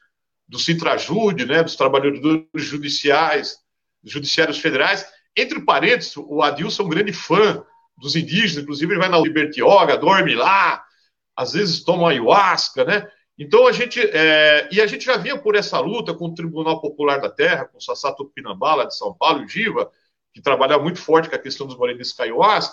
do 0.49 0.59
Citrajude, 0.59 1.45
né, 1.45 1.63
dos 1.63 1.77
trabalhadores 1.77 2.47
judiciais, 2.55 3.59
judiciários 4.03 4.57
federais. 4.57 5.05
Entre 5.37 5.61
parênteses, 5.61 6.17
o 6.17 6.43
Adilson 6.43 6.83
é 6.83 6.87
um 6.87 6.89
grande 6.89 7.13
fã 7.13 7.65
dos 7.97 8.17
indígenas, 8.17 8.63
inclusive 8.63 8.93
ele 8.93 9.01
vai 9.01 9.09
na 9.09 9.19
Libertioga, 9.19 9.97
dorme 9.97 10.35
lá, 10.35 10.85
às 11.37 11.53
vezes 11.53 11.83
toma 11.83 12.11
ayahuasca, 12.11 12.85
né? 12.85 13.09
Então 13.39 13.67
a 13.67 13.73
gente 13.73 14.01
é, 14.01 14.69
e 14.71 14.81
a 14.81 14.87
gente 14.87 15.05
já 15.05 15.17
vinha 15.17 15.37
por 15.37 15.57
essa 15.57 15.81
luta 15.81 16.15
com 16.15 16.27
o 16.27 16.35
Tribunal 16.35 16.81
Popular 16.81 17.21
da 17.21 17.29
Terra, 17.29 17.65
com 17.65 17.79
o 17.79 17.81
Sassato 17.81 18.25
Pinambala 18.27 18.87
de 18.87 18.97
São 18.97 19.13
Paulo 19.13 19.43
o 19.43 19.49
Giva, 19.49 19.91
que 20.33 20.41
trabalhava 20.41 20.83
muito 20.83 21.01
forte 21.01 21.29
com 21.29 21.35
a 21.35 21.39
questão 21.39 21.67
dos 21.67 21.77
morenistas 21.77 22.17
caiuás, 22.17 22.73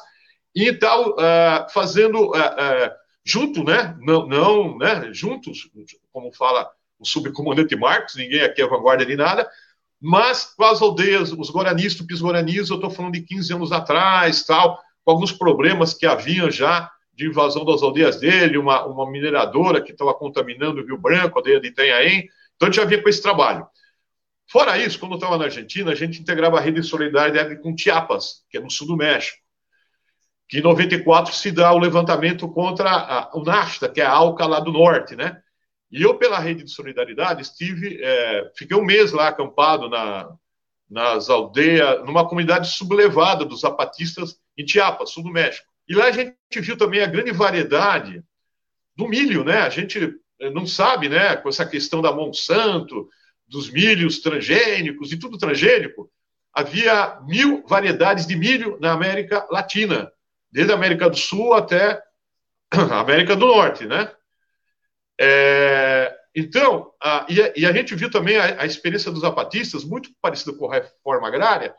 e 0.55 0.67
então 0.67 1.11
uh, 1.11 1.71
fazendo 1.71 2.29
uh, 2.29 2.35
uh, 2.35 2.91
junto, 3.23 3.63
né? 3.63 3.97
Não, 4.01 4.27
não, 4.27 4.77
né? 4.77 5.11
Juntos, 5.11 5.69
como 6.11 6.31
fala 6.31 6.69
o 6.99 7.05
subcomandante 7.05 7.75
Marcos, 7.75 8.15
ninguém 8.15 8.41
aqui 8.41 8.61
é 8.61 8.67
vanguarda 8.67 9.05
de 9.05 9.15
nada, 9.15 9.49
mas 10.01 10.45
com 10.45 10.63
as 10.63 10.81
aldeias, 10.81 11.31
os 11.31 11.51
guaranis, 11.51 11.93
tupis 11.93 12.21
guaranis, 12.21 12.69
eu 12.69 12.75
estou 12.75 12.89
falando 12.89 13.13
de 13.13 13.21
15 13.21 13.53
anos 13.53 13.71
atrás, 13.71 14.43
tal, 14.43 14.79
com 15.03 15.11
alguns 15.11 15.31
problemas 15.31 15.93
que 15.93 16.07
haviam 16.07 16.49
já 16.49 16.89
de 17.13 17.27
invasão 17.27 17.63
das 17.63 17.83
aldeias 17.83 18.19
dele, 18.19 18.57
uma, 18.57 18.83
uma 18.85 19.09
mineradora 19.11 19.79
que 19.79 19.91
estava 19.91 20.13
contaminando 20.13 20.81
o 20.81 20.85
Rio 20.85 20.97
Branco, 20.97 21.37
a 21.37 21.39
aldeia 21.39 21.61
de 21.61 21.67
Itanhaém. 21.67 22.27
Então, 22.55 22.67
a 22.67 22.71
gente 22.71 22.77
já 22.77 22.85
vinha 22.85 23.01
com 23.01 23.09
esse 23.09 23.21
trabalho. 23.21 23.67
Fora 24.51 24.77
isso, 24.77 24.99
quando 24.99 25.13
eu 25.13 25.17
estava 25.17 25.37
na 25.37 25.45
Argentina, 25.45 25.91
a 25.91 25.95
gente 25.95 26.19
integrava 26.19 26.57
a 26.57 26.61
rede 26.61 26.81
de 26.81 26.87
solidariedade 26.87 27.61
com 27.61 27.77
Chiapas, 27.77 28.43
que 28.49 28.57
é 28.57 28.59
no 28.59 28.71
sul 28.71 28.87
do 28.87 28.97
México. 28.97 29.37
Que 30.49 30.59
em 30.59 30.61
94 30.61 31.33
se 31.33 31.51
dá 31.51 31.71
o 31.71 31.77
levantamento 31.77 32.49
contra 32.49 32.89
a, 32.89 33.31
o 33.33 33.43
NAFTA, 33.43 33.87
que 33.87 34.01
é 34.01 34.05
a 34.05 34.11
ALCA 34.11 34.45
lá 34.47 34.59
do 34.59 34.71
norte, 34.71 35.15
né? 35.15 35.41
E 35.91 36.01
eu, 36.01 36.17
pela 36.17 36.39
rede 36.39 36.63
de 36.63 36.71
solidariedade, 36.71 37.41
estive, 37.41 38.01
é, 38.01 38.51
fiquei 38.55 38.77
um 38.77 38.85
mês 38.85 39.11
lá 39.11 39.27
acampado 39.27 39.89
na, 39.89 40.33
nas 40.89 41.29
aldeias, 41.29 42.05
numa 42.05 42.27
comunidade 42.27 42.69
sublevada 42.69 43.43
dos 43.43 43.61
zapatistas 43.61 44.39
em 44.57 44.67
Chiapas, 44.67 45.11
sul 45.11 45.23
do 45.23 45.31
México. 45.31 45.67
E 45.87 45.93
lá 45.93 46.05
a 46.05 46.11
gente 46.11 46.35
viu 46.55 46.77
também 46.77 47.01
a 47.01 47.07
grande 47.07 47.31
variedade 47.31 48.23
do 48.95 49.07
milho, 49.07 49.43
né? 49.43 49.61
A 49.61 49.69
gente 49.69 50.15
eh, 50.39 50.49
não 50.49 50.65
sabe, 50.65 51.09
né, 51.09 51.35
com 51.35 51.49
essa 51.49 51.65
questão 51.65 52.01
da 52.01 52.11
Monsanto, 52.11 53.09
dos 53.47 53.69
milhos 53.69 54.19
transgênicos 54.19 55.11
e 55.11 55.17
tudo 55.17 55.37
transgênico, 55.37 56.09
havia 56.53 57.19
mil 57.27 57.65
variedades 57.67 58.25
de 58.25 58.35
milho 58.35 58.77
na 58.79 58.93
América 58.93 59.45
Latina, 59.51 60.09
desde 60.49 60.71
a 60.71 60.75
América 60.75 61.09
do 61.09 61.17
Sul 61.17 61.53
até 61.53 62.01
a 62.71 62.99
América 62.99 63.35
do 63.35 63.45
Norte, 63.45 63.85
né? 63.85 64.09
É, 65.23 66.11
então, 66.35 66.91
a, 66.99 67.27
e, 67.29 67.39
a, 67.39 67.53
e, 67.55 67.63
a, 67.63 67.71
gente 67.71 67.93
viu 67.93 68.09
também 68.09 68.37
a, 68.37 68.63
a 68.63 68.65
experiência 68.65 69.11
dos 69.11 69.21
zapatistas, 69.21 69.83
muito 69.83 70.09
parecida 70.19 70.51
com 70.57 70.71
a 70.71 70.73
reforma 70.73 71.27
agrária, 71.27 71.75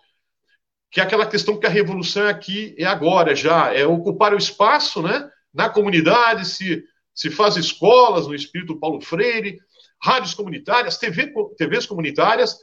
que 0.88 1.00
é 1.00 1.02
aquela 1.02 1.26
questão 1.26 1.58
que 1.58 1.66
a 1.66 1.70
revolução 1.70 2.28
é 2.28 2.30
aqui 2.30 2.72
e 2.78 2.84
agora 2.84 3.34
já, 3.34 3.74
é 3.74 3.84
ocupar 3.84 4.32
o 4.32 4.38
espaço 4.38 5.02
né, 5.02 5.28
na 5.52 5.68
comunidade, 5.68 6.46
se, 6.46 6.84
se 7.12 7.32
faz 7.32 7.56
escolas 7.56 8.28
no 8.28 8.34
espírito 8.34 8.78
Paulo 8.78 9.00
Freire, 9.00 9.58
rádios 10.00 10.34
comunitárias, 10.34 10.96
TV, 10.96 11.32
TVs 11.58 11.84
comunitárias, 11.84 12.56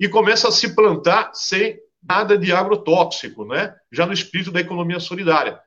e 0.00 0.08
começa 0.08 0.48
a 0.48 0.52
se 0.52 0.74
plantar 0.74 1.30
sem 1.32 1.78
nada 2.02 2.36
de 2.36 2.50
agrotóxico, 2.50 3.44
né, 3.44 3.72
já 3.92 4.04
no 4.04 4.12
espírito 4.12 4.50
da 4.50 4.60
economia 4.60 4.98
solidária. 4.98 5.60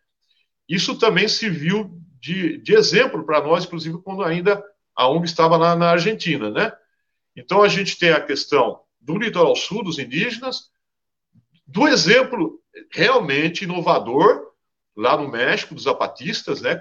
Isso 0.68 1.00
também 1.00 1.30
se 1.30 1.50
viu 1.50 1.98
de, 2.20 2.58
de 2.60 2.74
exemplo 2.76 3.24
para 3.26 3.42
nós, 3.42 3.66
inclusive 3.66 3.98
quando 4.02 4.24
ainda 4.24 4.64
a 4.96 5.08
ONG 5.08 5.26
estava 5.26 5.58
lá 5.58 5.76
na 5.76 5.92
Argentina. 5.92 6.50
Né? 6.50 6.72
Então 7.36 7.62
a 7.62 7.68
gente 7.68 7.98
tem 7.98 8.12
a 8.12 8.22
questão 8.22 8.82
do 9.00 9.18
litoral 9.18 9.56
sul 9.56 9.84
dos 9.84 10.00
indígenas, 10.00 10.72
do 11.66 11.88
exemplo 11.88 12.60
realmente 12.92 13.64
inovador 13.64 14.48
lá 14.96 15.16
no 15.16 15.30
México, 15.30 15.76
dos 15.76 15.84
zapatistas, 15.84 16.62
né, 16.62 16.78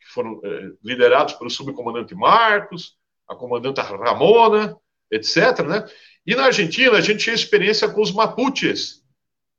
que 0.00 0.08
foram 0.08 0.40
é, 0.44 0.70
liderados 0.84 1.34
pelo 1.34 1.48
subcomandante 1.48 2.14
Marcos, 2.14 2.96
a 3.26 3.34
comandante 3.34 3.80
Ramona, 3.80 4.76
etc. 5.10 5.60
Né? 5.66 5.84
E 6.26 6.34
na 6.34 6.46
Argentina, 6.46 6.92
a 6.92 7.00
gente 7.00 7.24
tinha 7.24 7.34
experiência 7.34 7.88
com 7.88 8.02
os 8.02 8.12
mapuches 8.12 9.02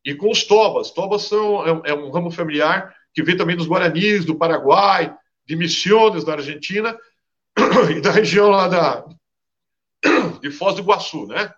e 0.06 0.13
com 0.13 0.30
os 0.30 0.43
tobas. 0.43 0.91
Tobas 0.91 1.23
são, 1.23 1.65
é, 1.65 1.91
é 1.91 1.93
um 1.93 2.12
ramo 2.12 2.30
familiar 2.30 2.95
que 3.17 3.23
vem 3.23 3.36
também 3.36 3.56
dos 3.56 3.65
guaranis, 3.67 4.25
do 4.25 4.38
Paraguai, 4.38 5.12
de 5.43 5.56
Misiones, 5.56 6.23
da 6.23 6.34
Argentina, 6.34 6.95
e 7.89 7.99
da 7.99 8.12
região 8.12 8.51
lá 8.51 8.67
da, 8.67 9.08
de 10.39 10.51
Foz 10.51 10.75
do 10.75 10.82
Iguaçu, 10.82 11.25
né? 11.25 11.51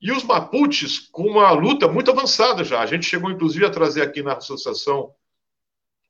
E 0.00 0.12
os 0.12 0.22
Mapuches 0.22 1.00
com 1.10 1.24
uma 1.24 1.50
luta 1.50 1.88
muito 1.88 2.12
avançada 2.12 2.62
já. 2.62 2.80
A 2.80 2.86
gente 2.86 3.06
chegou, 3.06 3.28
inclusive, 3.28 3.66
a 3.66 3.70
trazer 3.70 4.02
aqui 4.02 4.22
na 4.22 4.34
Associação 4.34 5.12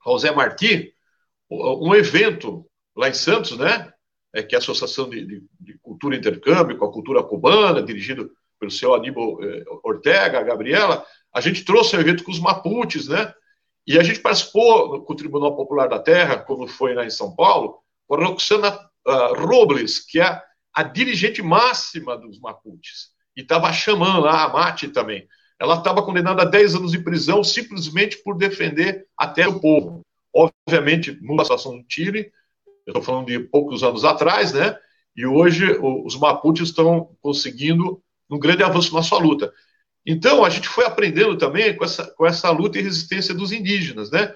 José 0.04 0.30
Martí 0.30 0.92
um 1.50 1.94
evento 1.94 2.68
lá 2.94 3.08
em 3.08 3.14
Santos, 3.14 3.56
né? 3.56 3.90
É, 4.34 4.42
que 4.42 4.54
é 4.54 4.58
a 4.58 4.60
Associação 4.60 5.08
de, 5.08 5.24
de, 5.24 5.44
de 5.58 5.78
Cultura 5.78 6.14
Intercâmbio 6.14 6.76
com 6.76 6.84
a 6.84 6.92
Cultura 6.92 7.22
Cubana, 7.22 7.82
dirigido 7.82 8.30
pelo 8.60 8.70
seu 8.70 8.94
Aníbal 8.94 9.42
eh, 9.42 9.64
Ortega, 9.82 10.40
a 10.40 10.42
Gabriela. 10.42 11.06
A 11.32 11.40
gente 11.40 11.64
trouxe 11.64 11.96
um 11.96 12.00
evento 12.00 12.22
com 12.22 12.30
os 12.30 12.38
Mapuches, 12.38 13.08
né? 13.08 13.32
E 13.86 13.98
a 13.98 14.02
gente 14.02 14.20
participou 14.20 15.02
com 15.02 15.12
o 15.12 15.16
Tribunal 15.16 15.54
Popular 15.54 15.88
da 15.88 15.98
Terra, 15.98 16.38
como 16.38 16.66
foi 16.66 16.94
lá 16.94 17.04
em 17.04 17.10
São 17.10 17.34
Paulo, 17.34 17.78
com 18.06 18.16
a 18.16 18.24
Roxana 18.24 18.78
uh, 19.06 19.46
Robles, 19.46 20.00
que 20.00 20.20
é 20.20 20.42
a 20.74 20.82
dirigente 20.82 21.42
máxima 21.42 22.16
dos 22.16 22.38
Mapuches 22.40 23.16
e 23.36 23.42
estava 23.42 23.72
chamando 23.72 24.20
lá 24.20 24.44
a 24.44 24.48
Mate 24.48 24.88
também. 24.88 25.28
Ela 25.60 25.76
estava 25.76 26.02
condenada 26.02 26.42
a 26.42 26.46
10 26.46 26.76
anos 26.76 26.92
de 26.92 26.98
prisão 26.98 27.44
simplesmente 27.44 28.22
por 28.22 28.36
defender 28.36 29.06
até 29.16 29.46
o 29.46 29.60
povo. 29.60 30.00
Obviamente, 30.34 31.12
numa 31.20 31.44
situação 31.44 31.76
no 31.76 31.84
Chile, 31.88 32.30
eu 32.86 32.92
estou 32.92 33.02
falando 33.02 33.26
de 33.26 33.38
poucos 33.38 33.82
anos 33.82 34.04
atrás, 34.04 34.52
né? 34.52 34.76
E 35.16 35.26
hoje 35.26 35.78
os 35.80 36.14
Mapuches 36.16 36.68
estão 36.68 37.16
conseguindo 37.20 38.02
um 38.28 38.38
grande 38.38 38.62
avanço 38.62 38.94
na 38.94 39.02
sua 39.02 39.18
luta. 39.18 39.52
Então, 40.06 40.44
a 40.44 40.48
gente 40.48 40.68
foi 40.68 40.84
aprendendo 40.84 41.36
também 41.36 41.74
com 41.76 41.84
essa, 41.84 42.06
com 42.12 42.24
essa 42.24 42.48
luta 42.50 42.78
e 42.78 42.82
resistência 42.82 43.34
dos 43.34 43.50
indígenas, 43.50 44.08
né? 44.08 44.32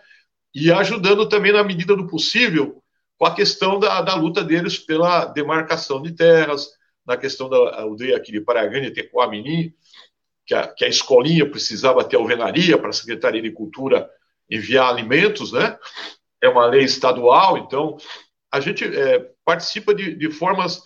E 0.53 0.73
ajudando 0.73 1.29
também, 1.29 1.53
na 1.53 1.63
medida 1.63 1.95
do 1.95 2.09
possível, 2.09 2.83
com 3.17 3.25
a 3.25 3.35
questão 3.35 3.79
da, 3.79 4.03
da 4.03 4.17
luta 4.17 4.43
deles 4.43 4.77
pela 4.77 5.27
demarcação 5.27 6.03
de 6.03 6.11
terras, 6.11 6.69
na 7.07 7.17
questão 7.17 7.49
da 7.49 7.83
aldeia 7.83 8.17
aqui 8.17 8.33
de 8.33 8.41
Paragani, 8.41 8.91
Tecoamini, 8.91 9.73
que 10.45 10.55
a, 10.55 10.67
que 10.67 10.85
a 10.85 10.89
escolinha 10.89 11.49
precisava 11.49 12.03
ter 12.03 12.17
alvenaria 12.17 12.77
para 12.77 12.89
a 12.89 12.93
Secretaria 12.93 13.41
de 13.41 13.53
Cultura 13.53 14.11
enviar 14.51 14.89
alimentos, 14.89 15.53
né? 15.53 15.79
É 16.43 16.49
uma 16.49 16.67
lei 16.67 16.83
estadual, 16.83 17.59
então 17.59 17.97
a 18.51 18.59
gente 18.59 18.85
é, 18.85 19.31
participa 19.45 19.95
de, 19.95 20.17
de, 20.17 20.31
formas, 20.31 20.83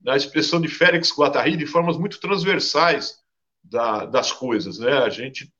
na 0.00 0.16
expressão 0.16 0.60
de 0.60 0.66
Félix 0.66 1.16
Guattari, 1.16 1.56
de 1.56 1.66
formas 1.66 1.96
muito 1.96 2.18
transversais 2.18 3.22
da, 3.64 4.04
das 4.04 4.30
coisas, 4.30 4.78
né? 4.78 4.92
A 4.98 5.08
gente 5.08 5.52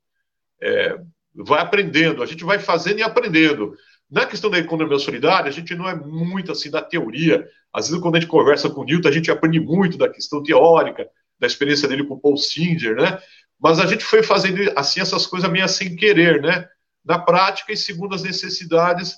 é, 0.61 0.97
vai 1.33 1.61
aprendendo, 1.61 2.21
a 2.21 2.25
gente 2.25 2.43
vai 2.43 2.59
fazendo 2.59 2.99
e 2.99 3.03
aprendendo. 3.03 3.75
Na 4.09 4.25
questão 4.25 4.49
da 4.49 4.59
economia 4.59 4.99
solidária, 4.99 5.49
a 5.49 5.53
gente 5.53 5.73
não 5.73 5.89
é 5.89 5.95
muito 5.95 6.51
assim 6.51 6.69
da 6.69 6.81
teoria. 6.81 7.45
Às 7.73 7.87
vezes, 7.87 8.01
quando 8.01 8.15
a 8.15 8.19
gente 8.19 8.29
conversa 8.29 8.69
com 8.69 8.81
o 8.81 8.83
Newton, 8.85 9.09
a 9.09 9.11
gente 9.11 9.31
aprende 9.31 9.59
muito 9.59 9.97
da 9.97 10.07
questão 10.07 10.43
teórica, 10.43 11.09
da 11.39 11.47
experiência 11.47 11.87
dele 11.87 12.05
com 12.05 12.13
o 12.13 12.19
Paul 12.19 12.37
Singer, 12.37 12.95
né? 12.95 13.19
Mas 13.59 13.79
a 13.79 13.85
gente 13.85 14.03
foi 14.03 14.21
fazendo 14.21 14.71
assim 14.75 15.01
essas 15.01 15.25
coisas 15.25 15.49
meio 15.49 15.67
sem 15.67 15.95
querer, 15.95 16.41
né? 16.41 16.67
Na 17.03 17.19
prática 17.19 17.73
e 17.73 17.77
segundo 17.77 18.13
as 18.15 18.23
necessidades 18.23 19.15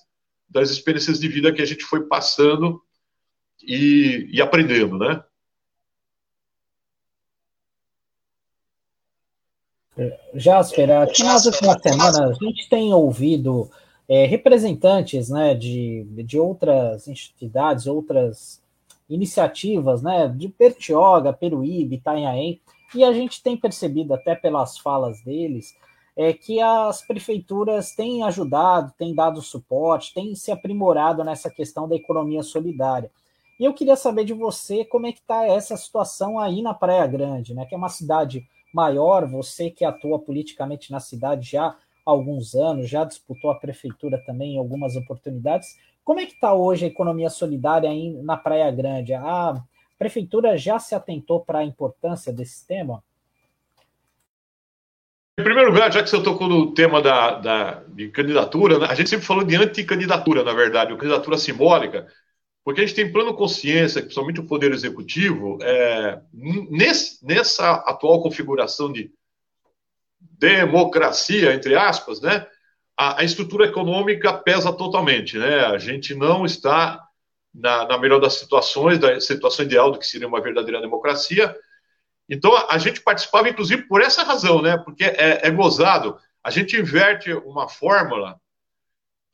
das 0.49 0.69
experiências 0.69 1.19
de 1.19 1.27
vida 1.27 1.51
que 1.51 1.61
a 1.61 1.65
gente 1.65 1.83
foi 1.83 2.07
passando 2.07 2.81
e, 3.61 4.29
e 4.31 4.41
aprendendo, 4.41 4.97
né? 4.97 5.21
Jasper, 10.33 11.01
aqui 11.01 11.23
nas 11.23 11.45
últimas 11.45 11.81
semanas 11.81 12.19
a 12.19 12.33
gente 12.33 12.69
tem 12.69 12.93
ouvido 12.93 13.69
é, 14.07 14.25
representantes 14.25 15.29
né, 15.29 15.53
de, 15.53 16.05
de 16.23 16.39
outras 16.39 17.07
entidades, 17.07 17.87
outras 17.87 18.61
iniciativas, 19.09 20.01
né, 20.01 20.27
de 20.27 20.47
Bertioga, 20.47 21.33
Peruíbe, 21.33 21.95
Itanhaém, 21.95 22.61
e 22.93 23.03
a 23.03 23.11
gente 23.11 23.41
tem 23.41 23.57
percebido 23.57 24.13
até 24.13 24.35
pelas 24.35 24.77
falas 24.77 25.21
deles 25.21 25.75
é 26.17 26.33
que 26.33 26.59
as 26.59 27.03
prefeituras 27.03 27.91
têm 27.91 28.23
ajudado, 28.23 28.91
têm 28.97 29.13
dado 29.13 29.39
suporte, 29.39 30.15
têm 30.15 30.33
se 30.33 30.51
aprimorado 30.51 31.23
nessa 31.23 31.47
questão 31.47 31.87
da 31.87 31.95
economia 31.95 32.41
solidária. 32.41 33.11
E 33.59 33.65
eu 33.65 33.73
queria 33.73 33.95
saber 33.95 34.25
de 34.25 34.33
você 34.33 34.83
como 34.83 35.05
é 35.05 35.11
que 35.11 35.19
está 35.19 35.45
essa 35.45 35.77
situação 35.77 36.39
aí 36.39 36.63
na 36.63 36.73
Praia 36.73 37.05
Grande, 37.05 37.53
né? 37.53 37.65
Que 37.65 37.75
é 37.75 37.77
uma 37.77 37.89
cidade 37.89 38.47
maior, 38.77 39.27
você 39.27 39.71
que 39.71 39.83
atua 39.83 40.19
politicamente 40.19 40.91
na 40.91 40.99
cidade 40.99 41.49
já 41.49 41.65
há 41.65 41.75
alguns 42.05 42.53
anos, 42.53 42.87
já 42.87 43.03
disputou 43.03 43.49
a 43.49 43.55
prefeitura 43.55 44.21
também 44.23 44.53
em 44.53 44.59
algumas 44.59 44.95
oportunidades. 44.95 45.67
Como 46.03 46.19
é 46.19 46.27
que 46.27 46.33
está 46.33 46.53
hoje 46.53 46.85
a 46.85 46.87
economia 46.87 47.29
solidária 47.29 47.89
na 48.21 48.37
Praia 48.37 48.69
Grande? 48.69 49.15
A 49.15 49.59
prefeitura 49.97 50.55
já 50.55 50.77
se 50.77 50.93
atentou 50.93 51.43
para 51.43 51.59
a 51.59 51.65
importância 51.65 52.31
desse 52.31 52.67
tema? 52.67 53.03
Em 55.39 55.43
primeiro 55.43 55.71
lugar, 55.71 55.91
já 55.91 56.03
que 56.03 56.09
você 56.09 56.21
tocou 56.21 56.47
no 56.47 56.73
tema 56.73 57.01
da, 57.01 57.39
da 57.39 57.83
de 57.89 58.09
candidatura, 58.09 58.77
né, 58.77 58.87
a 58.89 58.95
gente 58.95 59.09
sempre 59.09 59.25
falou 59.25 59.43
de 59.43 59.55
anticandidatura, 59.55 60.43
na 60.43 60.53
verdade, 60.53 60.91
ou 60.91 60.99
candidatura 60.99 61.37
simbólica, 61.37 62.07
porque 62.67 62.81
a 62.81 62.85
gente 62.85 62.97
tem 62.97 63.09
plano 63.09 63.33
consciência, 63.33 64.01
principalmente 64.01 64.41
o 64.41 64.45
Poder 64.45 64.73
Executivo, 64.73 65.57
é, 65.61 66.19
nesse, 66.33 67.25
nessa 67.25 67.75
atual 67.75 68.21
configuração 68.21 68.91
de 68.91 69.09
democracia, 70.19 71.53
entre 71.53 71.75
aspas, 71.75 72.19
né, 72.19 72.45
a, 72.97 73.21
a, 73.21 73.23
estrutura 73.23 73.67
econômica 73.67 74.33
pesa 74.33 74.73
totalmente. 74.73 75.37
Né? 75.37 75.61
A 75.61 75.77
gente 75.77 76.13
não 76.13 76.45
está 76.45 77.01
na, 77.55 77.87
na 77.87 77.97
melhor 77.97 78.19
das 78.19 78.33
situações, 78.33 78.99
da 78.99 79.17
situação 79.21 79.63
ideal 79.63 79.89
do 79.89 79.97
que 79.97 80.05
seria 80.05 80.27
uma 80.27 80.41
verdadeira 80.41 80.81
democracia, 80.81 81.55
então, 82.29 82.51
a 82.69 82.77
gente 82.77 82.99
participava, 82.99 83.47
inclusive, 83.47 83.83
por 83.83 84.01
essa 84.01 84.23
razão, 84.23 84.61
né? 84.61 84.77
Porque 84.77 85.05
é, 85.05 85.47
é 85.47 85.49
gozado. 85.49 86.19
A 86.43 86.51
gente 86.51 86.75
inverte 86.75 87.31
uma 87.31 87.69
fórmula 87.69 88.37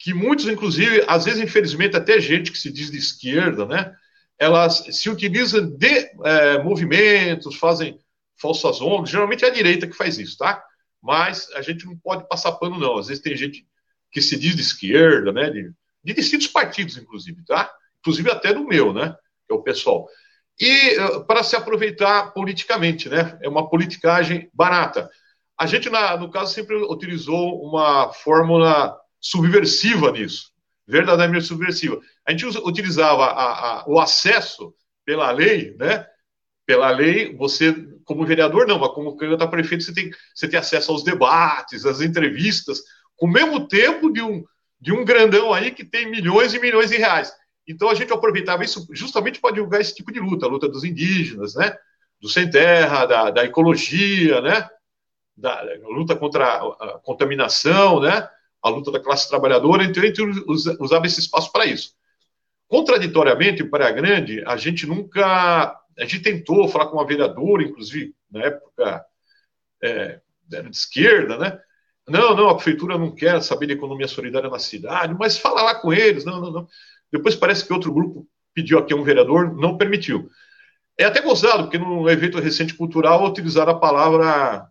que 0.04 0.14
muitos, 0.14 0.48
inclusive, 0.48 1.06
às 1.08 1.24
vezes, 1.24 1.42
infelizmente, 1.42 1.96
até 1.96 2.20
gente 2.20 2.52
que 2.52 2.58
se 2.58 2.70
diz 2.70 2.92
de 2.92 2.98
esquerda, 2.98 3.66
né? 3.66 3.96
Elas 4.38 4.86
se 4.92 5.10
utilizam 5.10 5.66
de 5.66 6.12
é, 6.26 6.62
movimentos, 6.62 7.56
fazem 7.56 7.98
falsas 8.36 8.82
ONGs. 8.82 9.10
Geralmente 9.10 9.46
é 9.46 9.48
a 9.48 9.54
direita 9.54 9.88
que 9.88 9.96
faz 9.96 10.18
isso, 10.18 10.38
tá? 10.38 10.62
Mas 11.02 11.50
a 11.54 11.62
gente 11.62 11.86
não 11.86 11.96
pode 11.96 12.28
passar 12.28 12.52
pano, 12.54 12.78
não. 12.78 12.98
Às 12.98 13.08
vezes 13.08 13.24
tem 13.24 13.34
gente 13.38 13.66
que 14.12 14.22
se 14.22 14.38
diz 14.38 14.58
de 14.58 14.62
esquerda, 14.62 15.32
né? 15.32 15.50
De, 15.50 15.72
de 16.04 16.14
distintos 16.14 16.48
partidos, 16.48 16.98
inclusive, 16.98 17.42
tá? 17.46 17.72
Inclusive 18.00 18.30
até 18.30 18.54
do 18.54 18.68
meu, 18.68 18.92
né? 18.92 19.16
Que 19.48 19.54
é 19.54 19.56
o 19.56 19.64
pessoal 19.64 20.10
e 20.60 21.00
eh, 21.00 21.20
para 21.28 21.44
se 21.44 21.56
aproveitar 21.56 22.34
politicamente, 22.34 23.10
né? 23.10 23.38
É 23.42 23.50
uma 23.50 23.70
politicagem 23.70 24.50
barata. 24.54 25.10
A 25.58 25.66
gente, 25.66 25.90
na, 25.90 26.18
no 26.18 26.30
caso, 26.30 26.54
sempre 26.54 26.76
utilizou 26.76 27.64
uma 27.64 28.12
fórmula 28.12 28.98
subversiva 29.24 30.12
nisso, 30.12 30.52
verdadeiramente 30.86 31.46
subversiva. 31.46 32.00
A 32.28 32.32
gente 32.32 32.46
utilizava 32.46 33.26
a, 33.26 33.80
a, 33.82 33.86
o 33.88 34.00
acesso 34.00 34.76
pela 35.06 35.32
lei, 35.32 35.76
né? 35.80 36.06
Pela 36.66 36.90
lei, 36.92 37.36
você, 37.36 37.74
como 38.06 38.26
vereador, 38.26 38.68
não, 38.68 38.80
mas 38.80 38.92
como 38.92 39.16
candidato 39.16 39.44
a 39.44 39.48
prefeito, 39.48 39.84
você 39.84 39.94
tem, 39.94 40.12
você 40.34 40.48
tem 40.48 40.60
acesso 40.60 40.92
aos 40.92 41.04
debates, 41.04 41.86
às 41.86 42.02
entrevistas, 42.02 42.82
com 43.16 43.26
o 43.26 43.32
mesmo 43.32 43.68
tempo 43.68 44.12
de 44.12 44.22
um, 44.22 44.44
de 44.80 44.92
um 44.92 45.04
grandão 45.04 45.54
aí 45.54 45.72
que 45.72 45.84
tem 45.84 46.10
milhões 46.10 46.54
e 46.54 46.60
milhões 46.60 46.90
de 46.90 46.98
reais. 46.98 47.34
Então 47.68 47.90
a 47.90 47.96
gente 47.96 48.12
aproveitava 48.12 48.64
isso 48.64 48.86
justamente 48.92 49.40
para 49.40 49.54
divulgar 49.54 49.80
esse 49.80 49.96
tipo 49.96 50.12
de 50.12 50.20
luta, 50.20 50.46
a 50.46 50.50
luta 50.50 50.68
dos 50.68 50.84
indígenas, 50.84 51.56
né? 51.56 51.76
Do 52.22 52.30
sem 52.30 52.50
terra, 52.50 53.06
da, 53.06 53.30
da 53.30 53.46
ecologia, 53.46 54.42
né? 54.42 54.70
Da, 55.36 55.62
luta 55.84 56.16
contra 56.16 56.46
a, 56.46 56.68
a, 56.68 57.00
contaminação, 57.00 58.02
né? 58.02 58.30
A 58.64 58.70
luta 58.70 58.92
da 58.92 59.00
classe 59.00 59.28
trabalhadora, 59.28 59.84
a 59.84 59.86
gente 59.86 60.22
usava 60.80 61.06
esse 61.06 61.20
espaço 61.20 61.52
para 61.52 61.66
isso. 61.66 61.94
Contraditoriamente, 62.68 63.62
em 63.62 63.70
Praia 63.70 63.92
Grande, 63.92 64.44
a 64.46 64.58
gente 64.58 64.88
nunca. 64.88 65.80
A 65.98 66.02
gente 66.02 66.22
tentou 66.22 66.68
falar 66.68 66.88
com 66.88 66.98
uma 66.98 67.06
vereadora, 67.06 67.62
inclusive, 67.62 68.16
na 68.32 68.42
época 68.42 69.06
é, 69.84 70.20
de 70.48 70.70
esquerda, 70.70 71.38
né? 71.38 71.60
Não, 72.08 72.36
não, 72.36 72.50
a 72.50 72.56
prefeitura 72.56 72.98
não 72.98 73.14
quer 73.14 73.42
saber 73.42 73.68
de 73.68 73.74
economia 73.74 74.08
solidária 74.08 74.50
na 74.50 74.60
cidade, 74.60 75.16
mas 75.18 75.38
fala 75.38 75.62
lá 75.62 75.76
com 75.76 75.94
eles, 75.94 76.26
não, 76.26 76.42
não, 76.42 76.52
não. 76.52 76.68
Depois 77.12 77.36
parece 77.36 77.66
que 77.66 77.72
outro 77.72 77.94
grupo 77.94 78.28
pediu 78.54 78.80
aqui 78.80 78.94
um 78.94 79.04
vereador, 79.04 79.56
não 79.56 79.78
permitiu. 79.78 80.30
É 80.98 81.06
até 81.06 81.22
gozado, 81.22 81.64
porque 81.64 81.78
no 81.78 82.10
evento 82.10 82.40
recente 82.40 82.74
cultural 82.74 83.26
utilizaram 83.26 83.72
a 83.72 83.80
palavra 83.80 84.68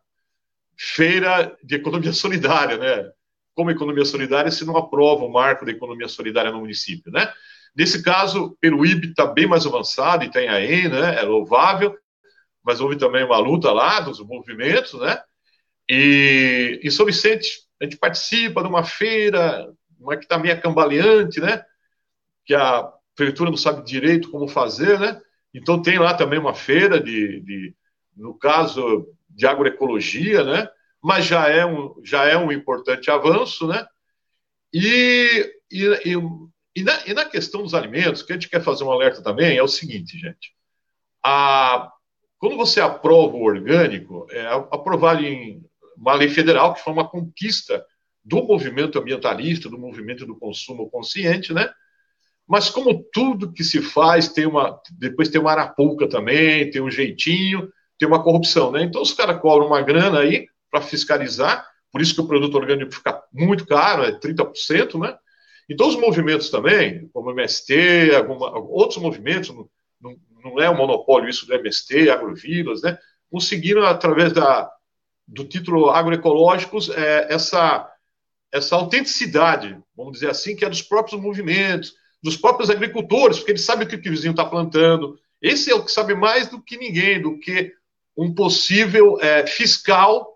feira 0.76 1.56
de 1.62 1.76
economia 1.76 2.12
solidária, 2.14 2.76
né? 2.76 3.10
Como 3.54 3.70
economia 3.70 4.04
solidária 4.04 4.50
se 4.50 4.64
não 4.64 4.76
aprova 4.76 5.24
o 5.24 5.32
marco 5.32 5.64
da 5.64 5.72
economia 5.72 6.08
solidária 6.08 6.50
no 6.50 6.60
município, 6.60 7.12
né? 7.12 7.32
Nesse 7.74 8.02
caso, 8.02 8.56
IB 8.62 9.08
está 9.08 9.26
bem 9.26 9.46
mais 9.46 9.66
avançado, 9.66 10.24
e 10.24 10.30
tem 10.30 10.48
aí, 10.48 10.88
né? 10.88 11.20
É 11.20 11.22
louvável, 11.22 11.96
mas 12.62 12.80
houve 12.80 12.96
também 12.96 13.24
uma 13.24 13.38
luta 13.38 13.72
lá 13.72 14.00
dos 14.00 14.20
movimentos, 14.20 14.94
né? 14.94 15.20
E 15.88 16.80
em 16.82 16.90
São 16.90 17.06
Vicente, 17.06 17.62
a 17.80 17.84
gente 17.84 17.96
participa 17.96 18.62
de 18.62 18.68
uma 18.68 18.84
feira, 18.84 19.68
uma 19.98 20.16
que 20.16 20.24
está 20.24 20.38
meio 20.38 20.60
cambaleante, 20.60 21.40
né? 21.40 21.64
que 22.44 22.54
a 22.54 22.90
prefeitura 23.14 23.50
não 23.50 23.56
sabe 23.56 23.84
direito 23.84 24.30
como 24.30 24.48
fazer, 24.48 24.98
né? 24.98 25.20
Então 25.54 25.80
tem 25.80 25.98
lá 25.98 26.14
também 26.14 26.38
uma 26.38 26.54
feira 26.54 27.00
de, 27.00 27.40
de 27.40 27.74
no 28.16 28.34
caso 28.34 29.06
de 29.28 29.46
agroecologia, 29.46 30.44
né? 30.44 30.68
Mas 31.02 31.24
já 31.24 31.48
é 31.48 31.66
um, 31.66 31.94
já 32.04 32.24
é 32.26 32.36
um 32.36 32.52
importante 32.52 33.10
avanço, 33.10 33.66
né? 33.66 33.84
E, 34.72 35.52
e, 35.70 35.84
e, 36.04 36.16
e, 36.76 36.82
na, 36.82 37.06
e 37.06 37.12
na 37.12 37.24
questão 37.24 37.62
dos 37.62 37.74
alimentos, 37.74 38.22
que 38.22 38.32
a 38.32 38.36
gente 38.36 38.48
quer 38.48 38.62
fazer 38.62 38.84
um 38.84 38.92
alerta 38.92 39.22
também 39.22 39.56
é 39.56 39.62
o 39.62 39.68
seguinte, 39.68 40.16
gente. 40.16 40.54
A, 41.24 41.90
quando 42.38 42.56
você 42.56 42.80
aprova 42.80 43.36
o 43.36 43.42
orgânico, 43.42 44.26
é 44.30 44.46
aprovado 44.46 45.24
em 45.24 45.62
uma 45.96 46.14
lei 46.14 46.28
federal, 46.28 46.74
que 46.74 46.80
foi 46.80 46.92
uma 46.92 47.08
conquista 47.08 47.84
do 48.24 48.42
movimento 48.42 48.98
ambientalista, 48.98 49.68
do 49.68 49.78
movimento 49.78 50.24
do 50.24 50.36
consumo 50.36 50.88
consciente, 50.88 51.52
né? 51.52 51.70
Mas 52.46 52.70
como 52.70 53.04
tudo 53.12 53.52
que 53.52 53.64
se 53.64 53.80
faz 53.80 54.28
tem 54.28 54.46
uma, 54.46 54.80
depois 54.92 55.28
tem 55.28 55.40
uma 55.40 55.52
arapuca 55.52 56.08
também, 56.08 56.70
tem 56.70 56.82
um 56.82 56.90
jeitinho, 56.90 57.72
tem 57.98 58.06
uma 58.06 58.22
corrupção, 58.22 58.70
né? 58.70 58.82
Então 58.82 59.02
os 59.02 59.12
caras 59.12 59.40
cobram 59.40 59.66
uma 59.66 59.82
grana 59.82 60.20
aí 60.20 60.46
para 60.72 60.80
fiscalizar, 60.80 61.68
por 61.92 62.00
isso 62.00 62.14
que 62.14 62.20
o 62.22 62.26
produto 62.26 62.54
orgânico 62.54 62.92
fica 62.92 63.22
muito 63.30 63.66
caro, 63.66 64.04
é 64.04 64.18
30%, 64.18 64.98
né? 64.98 65.14
Então 65.68 65.86
os 65.86 65.96
movimentos 65.96 66.48
também, 66.48 67.08
como 67.12 67.28
o 67.28 67.32
MST, 67.32 68.14
alguma, 68.16 68.58
outros 68.58 69.00
movimentos, 69.00 69.50
não, 70.00 70.16
não 70.42 70.60
é 70.60 70.68
um 70.70 70.76
monopólio 70.76 71.28
isso 71.28 71.46
do 71.46 71.54
MST, 71.54 72.08
Agrovilas, 72.10 72.80
né? 72.80 72.98
Conseguiram 73.30 73.84
através 73.84 74.32
da, 74.32 74.70
do 75.28 75.44
título 75.44 75.90
agroecológicos 75.90 76.88
é, 76.88 77.32
essa 77.32 77.88
essa 78.50 78.76
autenticidade, 78.76 79.78
vamos 79.96 80.12
dizer 80.12 80.28
assim, 80.28 80.54
que 80.54 80.62
é 80.62 80.68
dos 80.68 80.82
próprios 80.82 81.18
movimentos, 81.18 81.94
dos 82.22 82.36
próprios 82.36 82.68
agricultores, 82.68 83.38
porque 83.38 83.52
eles 83.52 83.62
sabem 83.64 83.86
o 83.86 83.88
que 83.88 83.96
o 83.96 84.12
vizinho 84.12 84.32
está 84.32 84.44
plantando. 84.44 85.18
Esse 85.40 85.70
é 85.70 85.74
o 85.74 85.82
que 85.82 85.90
sabe 85.90 86.14
mais 86.14 86.48
do 86.48 86.60
que 86.60 86.76
ninguém, 86.76 87.20
do 87.20 87.38
que 87.38 87.72
um 88.14 88.34
possível 88.34 89.18
é, 89.22 89.46
fiscal 89.46 90.31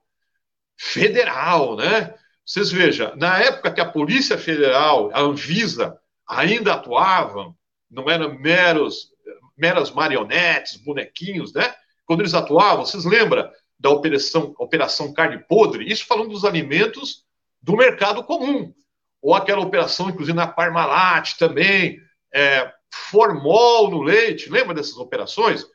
federal, 0.77 1.77
né? 1.77 2.15
Vocês 2.45 2.71
vejam, 2.71 3.15
na 3.17 3.39
época 3.39 3.73
que 3.73 3.81
a 3.81 3.91
Polícia 3.91 4.39
Federal, 4.39 5.11
a 5.13 5.21
Anvisa, 5.21 5.99
ainda 6.29 6.75
atuavam, 6.75 7.57
não 7.91 8.09
eram 8.09 8.39
meros, 8.39 9.11
meras 9.57 9.91
marionetes, 9.91 10.77
bonequinhos, 10.77 11.53
né? 11.53 11.75
Quando 12.05 12.21
eles 12.21 12.35
atuavam, 12.35 12.85
vocês 12.85 13.05
lembram 13.05 13.51
da 13.79 13.91
operação, 13.91 14.55
operação 14.59 15.13
carne 15.13 15.39
podre? 15.49 15.91
Isso 15.91 16.07
falando 16.07 16.31
dos 16.31 16.45
alimentos 16.45 17.25
do 17.61 17.77
mercado 17.77 18.23
comum 18.23 18.73
ou 19.21 19.35
aquela 19.35 19.61
operação, 19.61 20.09
inclusive 20.09 20.37
na 20.37 20.47
Parmalat 20.47 21.35
também, 21.37 22.01
é, 22.33 22.73
formol 23.11 23.91
no 23.91 24.03
leite, 24.03 24.49
lembra 24.49 24.75
dessas 24.75 24.97
operações? 24.99 25.67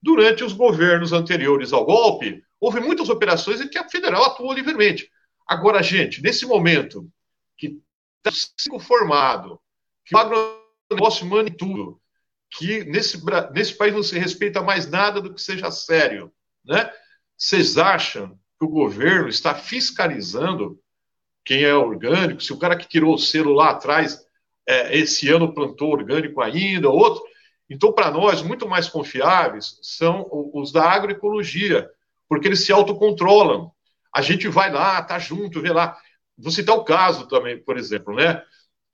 Durante 0.00 0.44
os 0.44 0.52
governos 0.52 1.12
anteriores 1.12 1.72
ao 1.72 1.84
golpe, 1.84 2.42
houve 2.60 2.80
muitas 2.80 3.08
operações 3.08 3.60
em 3.60 3.68
que 3.68 3.78
a 3.78 3.88
federal 3.88 4.24
atuou 4.24 4.52
livremente. 4.52 5.10
Agora, 5.46 5.82
gente, 5.82 6.22
nesse 6.22 6.46
momento 6.46 7.10
que 7.56 7.80
está 8.24 8.78
formado, 8.78 9.60
que 10.04 10.14
o 10.14 10.18
agronegócio 10.18 11.26
manda 11.26 11.50
tudo, 11.50 12.00
que 12.50 12.84
nesse, 12.84 13.20
nesse 13.52 13.74
país 13.74 13.94
não 13.94 14.02
se 14.02 14.18
respeita 14.18 14.60
mais 14.60 14.88
nada 14.88 15.20
do 15.20 15.32
que 15.32 15.40
seja 15.40 15.70
sério, 15.70 16.32
né? 16.64 16.92
Vocês 17.36 17.78
acham 17.78 18.38
que 18.58 18.66
o 18.66 18.68
governo 18.68 19.28
está 19.28 19.54
fiscalizando 19.54 20.78
quem 21.44 21.64
é 21.64 21.74
orgânico, 21.74 22.42
se 22.42 22.52
o 22.52 22.58
cara 22.58 22.76
que 22.76 22.88
tirou 22.88 23.14
o 23.14 23.18
selo 23.18 23.54
lá 23.54 23.70
atrás, 23.70 24.24
é, 24.68 24.96
esse 24.98 25.28
ano 25.28 25.54
plantou 25.54 25.90
orgânico 25.90 26.40
ainda, 26.40 26.90
outro. 26.90 27.22
Então, 27.68 27.92
para 27.92 28.10
nós, 28.10 28.42
muito 28.42 28.68
mais 28.68 28.88
confiáveis 28.88 29.78
são 29.80 30.28
os 30.30 30.70
da 30.70 30.84
agroecologia, 30.90 31.88
porque 32.30 32.46
eles 32.46 32.64
se 32.64 32.72
autocontrolam. 32.72 33.72
a 34.14 34.22
gente 34.22 34.46
vai 34.46 34.72
lá, 34.72 35.02
tá 35.02 35.18
junto, 35.18 35.60
vê 35.60 35.72
lá. 35.72 35.98
Vou 36.38 36.52
citar 36.52 36.76
o 36.76 36.84
caso 36.84 37.26
também, 37.26 37.60
por 37.62 37.76
exemplo, 37.76 38.14
né? 38.14 38.42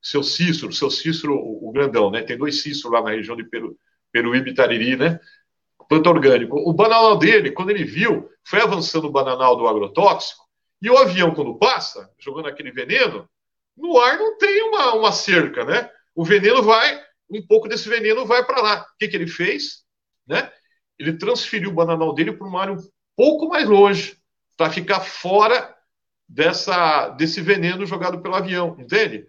Seu 0.01 0.23
Cícero, 0.23 0.73
seu 0.73 0.91
Cícero, 0.91 1.35
o, 1.35 1.71
grandão, 1.71 2.11
né? 2.11 2.23
Tem 2.23 2.39
dois 2.39 2.63
Cíceros 2.63 2.91
lá 2.91 3.03
na 3.03 3.11
região 3.11 3.37
de 3.37 3.45
Peru, 3.45 3.79
Peruíbe 4.11 4.51
e 4.51 4.55
Tariri, 4.55 4.97
né? 4.97 5.21
Planta 5.87 6.09
orgânico. 6.09 6.57
O 6.59 6.73
bananal 6.73 7.19
dele, 7.19 7.51
quando 7.51 7.71
ele 7.71 7.85
viu, 7.85 8.29
foi 8.43 8.61
avançando 8.63 9.07
o 9.07 9.13
bananal 9.13 9.55
do 9.55 9.69
agrotóxico, 9.69 10.47
e 10.81 10.89
o 10.89 10.97
avião, 10.97 11.35
quando 11.35 11.59
passa, 11.59 12.11
jogando 12.19 12.49
aquele 12.49 12.71
veneno, 12.71 13.29
no 13.77 13.99
ar 13.99 14.19
não 14.19 14.39
tem 14.39 14.63
uma, 14.63 14.95
uma 14.95 15.13
cerca, 15.13 15.65
né? 15.65 15.91
O 16.15 16.25
veneno 16.25 16.63
vai, 16.63 17.03
um 17.31 17.47
pouco 17.47 17.69
desse 17.69 17.89
veneno 17.89 18.25
vai 18.25 18.45
para 18.45 18.63
lá. 18.63 18.81
O 18.81 18.99
que, 18.99 19.09
que 19.09 19.17
ele 19.17 19.27
fez? 19.27 19.85
Né? 20.27 20.51
Ele 20.99 21.19
transferiu 21.19 21.71
o 21.71 21.75
bananal 21.75 22.15
dele 22.15 22.33
para 22.33 22.47
uma 22.47 22.61
área 22.63 22.77
pouco 23.17 23.49
mais 23.49 23.67
longe, 23.69 24.17
para 24.57 24.71
ficar 24.71 25.01
fora 25.01 25.75
dessa, 26.29 27.09
desse 27.11 27.41
veneno 27.41 27.87
jogado 27.87 28.21
pelo 28.21 28.35
avião, 28.35 28.77
entende? 28.79 29.27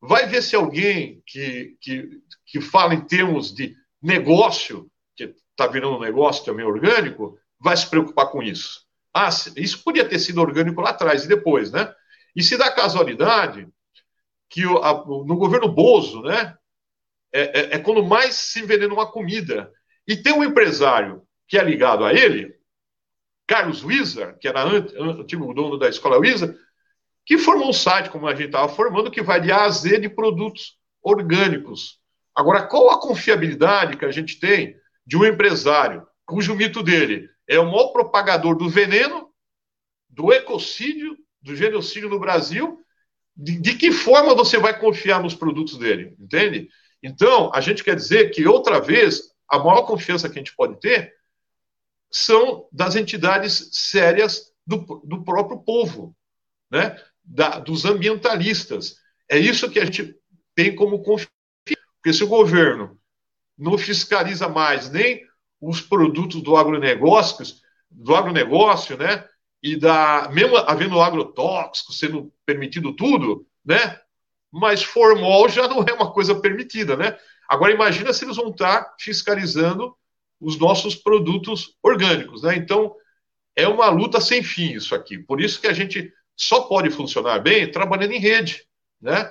Vai 0.00 0.26
ver 0.26 0.42
se 0.42 0.54
alguém 0.54 1.22
que, 1.26 1.76
que, 1.80 2.20
que 2.46 2.60
fala 2.60 2.94
em 2.94 3.00
termos 3.00 3.54
de 3.54 3.74
negócio, 4.02 4.90
que 5.16 5.34
está 5.50 5.66
virando 5.66 5.96
um 5.96 6.00
negócio 6.00 6.44
também 6.44 6.64
orgânico, 6.64 7.38
vai 7.58 7.76
se 7.76 7.88
preocupar 7.88 8.30
com 8.30 8.42
isso. 8.42 8.84
Ah, 9.12 9.28
isso 9.56 9.82
podia 9.82 10.06
ter 10.06 10.18
sido 10.18 10.40
orgânico 10.40 10.80
lá 10.80 10.90
atrás 10.90 11.24
e 11.24 11.28
depois, 11.28 11.70
né? 11.70 11.92
E 12.34 12.42
se 12.42 12.56
dá 12.56 12.70
casualidade 12.70 13.68
que 14.50 14.66
o, 14.66 14.78
a, 14.78 14.92
no 15.04 15.36
governo 15.36 15.68
Bozo, 15.68 16.22
né, 16.22 16.56
é, 17.32 17.42
é, 17.42 17.74
é, 17.74 17.78
quando 17.78 18.04
mais 18.04 18.34
se 18.34 18.60
envenena 18.60 18.92
uma 18.92 19.10
comida. 19.10 19.72
E 20.06 20.16
tem 20.16 20.32
um 20.32 20.44
empresário 20.44 21.22
que 21.48 21.56
é 21.58 21.64
ligado 21.64 22.04
a 22.04 22.12
ele, 22.12 22.54
Carlos 23.46 23.84
Wieser, 23.84 24.38
que 24.38 24.48
era 24.48 24.62
antigo 24.62 25.52
dono 25.52 25.78
da 25.78 25.88
escola 25.88 26.18
Wieser, 26.18 26.56
que 27.26 27.38
formou 27.38 27.68
um 27.68 27.72
site, 27.72 28.10
como 28.10 28.26
a 28.26 28.34
gente 28.34 28.46
estava 28.46 28.68
formando, 28.68 29.10
que 29.10 29.22
vai 29.22 29.40
de 29.40 29.50
A 29.50 29.64
a 29.64 29.68
Z 29.70 29.98
de 29.98 30.08
produtos 30.08 30.76
orgânicos. 31.02 31.98
Agora, 32.34 32.66
qual 32.66 32.90
a 32.90 33.00
confiabilidade 33.00 33.96
que 33.96 34.04
a 34.04 34.10
gente 34.10 34.38
tem 34.38 34.76
de 35.06 35.16
um 35.16 35.24
empresário 35.24 36.06
cujo 36.26 36.54
mito 36.54 36.82
dele 36.82 37.28
é 37.46 37.58
o 37.58 37.66
maior 37.66 37.88
propagador 37.88 38.56
do 38.56 38.68
veneno, 38.68 39.28
do 40.08 40.32
ecocídio, 40.32 41.16
do 41.42 41.54
genocídio 41.54 42.08
no 42.08 42.18
Brasil? 42.18 42.80
De, 43.36 43.58
de 43.58 43.74
que 43.74 43.92
forma 43.92 44.34
você 44.34 44.58
vai 44.58 44.78
confiar 44.78 45.22
nos 45.22 45.34
produtos 45.34 45.76
dele? 45.76 46.14
Entende? 46.18 46.68
Então, 47.02 47.50
a 47.54 47.60
gente 47.60 47.84
quer 47.84 47.96
dizer 47.96 48.30
que, 48.30 48.46
outra 48.46 48.80
vez, 48.80 49.34
a 49.48 49.58
maior 49.58 49.82
confiança 49.82 50.28
que 50.28 50.38
a 50.38 50.42
gente 50.42 50.56
pode 50.56 50.80
ter 50.80 51.12
são 52.14 52.68
das 52.70 52.94
entidades 52.94 53.70
sérias 53.72 54.52
do, 54.64 55.02
do 55.04 55.24
próprio 55.24 55.58
povo, 55.58 56.16
né? 56.70 56.96
Da, 57.24 57.58
dos 57.58 57.84
ambientalistas. 57.84 58.98
É 59.28 59.36
isso 59.36 59.68
que 59.68 59.80
a 59.80 59.84
gente 59.84 60.16
tem 60.54 60.76
como 60.76 61.02
confiança. 61.02 61.32
Porque 61.96 62.12
se 62.12 62.22
o 62.22 62.28
governo 62.28 62.96
não 63.58 63.76
fiscaliza 63.76 64.48
mais 64.48 64.88
nem 64.90 65.26
os 65.60 65.80
produtos 65.80 66.40
do 66.40 66.56
agronegócio, 66.56 67.44
do 67.90 68.14
agronegócio, 68.14 68.96
né? 68.96 69.26
E 69.60 69.74
da 69.74 70.28
mesmo 70.32 70.56
havendo 70.58 71.00
agrotóxico 71.00 71.92
sendo 71.92 72.32
permitido 72.46 72.94
tudo, 72.94 73.44
né? 73.64 74.00
Mas 74.52 74.84
formol 74.84 75.48
já 75.48 75.66
não 75.66 75.82
é 75.82 75.92
uma 75.92 76.12
coisa 76.12 76.38
permitida, 76.38 76.96
né? 76.96 77.18
Agora 77.48 77.72
imagina 77.72 78.12
se 78.12 78.24
eles 78.24 78.36
vão 78.36 78.50
estar 78.50 78.94
fiscalizando 79.00 79.96
os 80.40 80.58
nossos 80.58 80.94
produtos 80.94 81.76
orgânicos, 81.82 82.42
né? 82.42 82.56
Então, 82.56 82.94
é 83.56 83.68
uma 83.68 83.88
luta 83.88 84.20
sem 84.20 84.42
fim 84.42 84.72
isso 84.72 84.94
aqui. 84.94 85.18
Por 85.18 85.40
isso 85.40 85.60
que 85.60 85.66
a 85.66 85.72
gente 85.72 86.12
só 86.36 86.62
pode 86.62 86.90
funcionar 86.90 87.38
bem 87.38 87.70
trabalhando 87.70 88.12
em 88.12 88.18
rede, 88.18 88.64
né? 89.00 89.30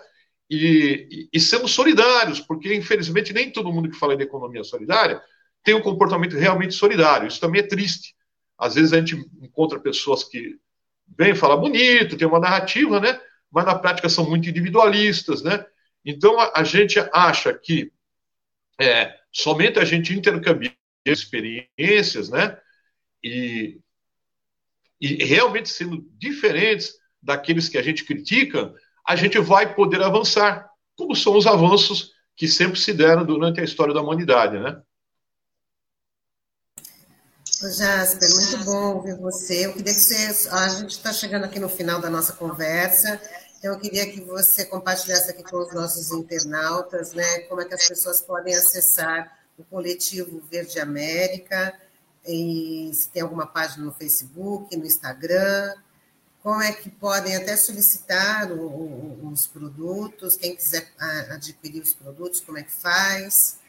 E, 0.49 1.29
e, 1.33 1.39
sendo 1.39 1.67
solidários, 1.67 2.39
porque 2.39 2.73
infelizmente 2.73 3.33
nem 3.33 3.51
todo 3.51 3.71
mundo 3.71 3.89
que 3.89 3.97
fala 3.97 4.15
de 4.15 4.23
economia 4.23 4.63
solidária 4.63 5.21
tem 5.63 5.73
um 5.73 5.81
comportamento 5.81 6.37
realmente 6.37 6.73
solidário. 6.73 7.27
Isso 7.27 7.39
também 7.39 7.61
é 7.61 7.67
triste. 7.67 8.13
Às 8.57 8.75
vezes 8.75 8.93
a 8.93 8.97
gente 8.99 9.15
encontra 9.41 9.79
pessoas 9.79 10.23
que 10.23 10.57
vêm 11.17 11.33
falar 11.33 11.57
bonito, 11.57 12.17
tem 12.17 12.27
uma 12.27 12.39
narrativa, 12.39 12.99
né? 12.99 13.19
Mas 13.51 13.65
na 13.65 13.75
prática 13.75 14.09
são 14.09 14.29
muito 14.29 14.49
individualistas, 14.49 15.41
né? 15.41 15.65
Então 16.05 16.39
a, 16.39 16.51
a 16.55 16.63
gente 16.63 16.99
acha 17.11 17.53
que 17.53 17.91
é, 18.79 19.15
somente 19.31 19.79
a 19.79 19.85
gente 19.85 20.13
intercambiar 20.13 20.73
experiências, 21.05 22.29
né? 22.29 22.57
E, 23.23 23.79
e 24.99 25.23
realmente 25.23 25.69
sendo 25.69 26.05
diferentes 26.17 26.93
daqueles 27.21 27.69
que 27.69 27.77
a 27.77 27.81
gente 27.81 28.03
critica, 28.03 28.73
a 29.07 29.15
gente 29.15 29.39
vai 29.39 29.73
poder 29.73 30.01
avançar, 30.01 30.69
como 30.95 31.15
são 31.15 31.37
os 31.37 31.45
avanços 31.45 32.11
que 32.35 32.47
sempre 32.47 32.79
se 32.79 32.93
deram 32.93 33.25
durante 33.25 33.59
a 33.61 33.63
história 33.63 33.93
da 33.93 34.01
humanidade, 34.01 34.59
né? 34.59 34.81
Jasper, 37.61 38.29
muito 38.29 38.65
bom 38.65 38.95
ouvir 38.95 39.17
você. 39.17 39.65
Eu 39.65 39.73
queria 39.73 39.93
que 39.93 39.99
você. 39.99 40.49
A 40.49 40.67
gente 40.69 40.91
está 40.91 41.13
chegando 41.13 41.45
aqui 41.45 41.59
no 41.59 41.69
final 41.69 42.01
da 42.01 42.09
nossa 42.09 42.33
conversa, 42.33 43.21
então 43.57 43.73
eu 43.73 43.79
queria 43.79 44.11
que 44.11 44.19
você 44.21 44.65
compartilhasse 44.65 45.31
aqui 45.31 45.43
com 45.43 45.57
os 45.57 45.73
nossos 45.73 46.11
internautas, 46.11 47.13
né, 47.13 47.39
como 47.41 47.61
é 47.61 47.65
que 47.65 47.73
as 47.73 47.87
pessoas 47.87 48.21
podem 48.21 48.53
acessar 48.53 49.31
o 49.57 49.63
coletivo 49.63 50.41
Verde 50.49 50.79
América, 50.79 51.73
se 52.25 53.09
tem 53.11 53.21
alguma 53.21 53.45
página 53.45 53.85
no 53.85 53.91
Facebook, 53.91 54.75
no 54.75 54.85
Instagram, 54.85 55.73
como 56.41 56.61
é 56.61 56.73
que 56.73 56.89
podem 56.89 57.35
até 57.35 57.55
solicitar 57.55 58.51
o, 58.51 58.59
o, 58.59 59.29
os 59.31 59.47
produtos, 59.47 60.35
quem 60.35 60.55
quiser 60.55 60.91
adquirir 61.29 61.81
os 61.81 61.93
produtos, 61.93 62.41
como 62.41 62.57
é 62.57 62.63
que 62.63 62.71
faz? 62.71 63.59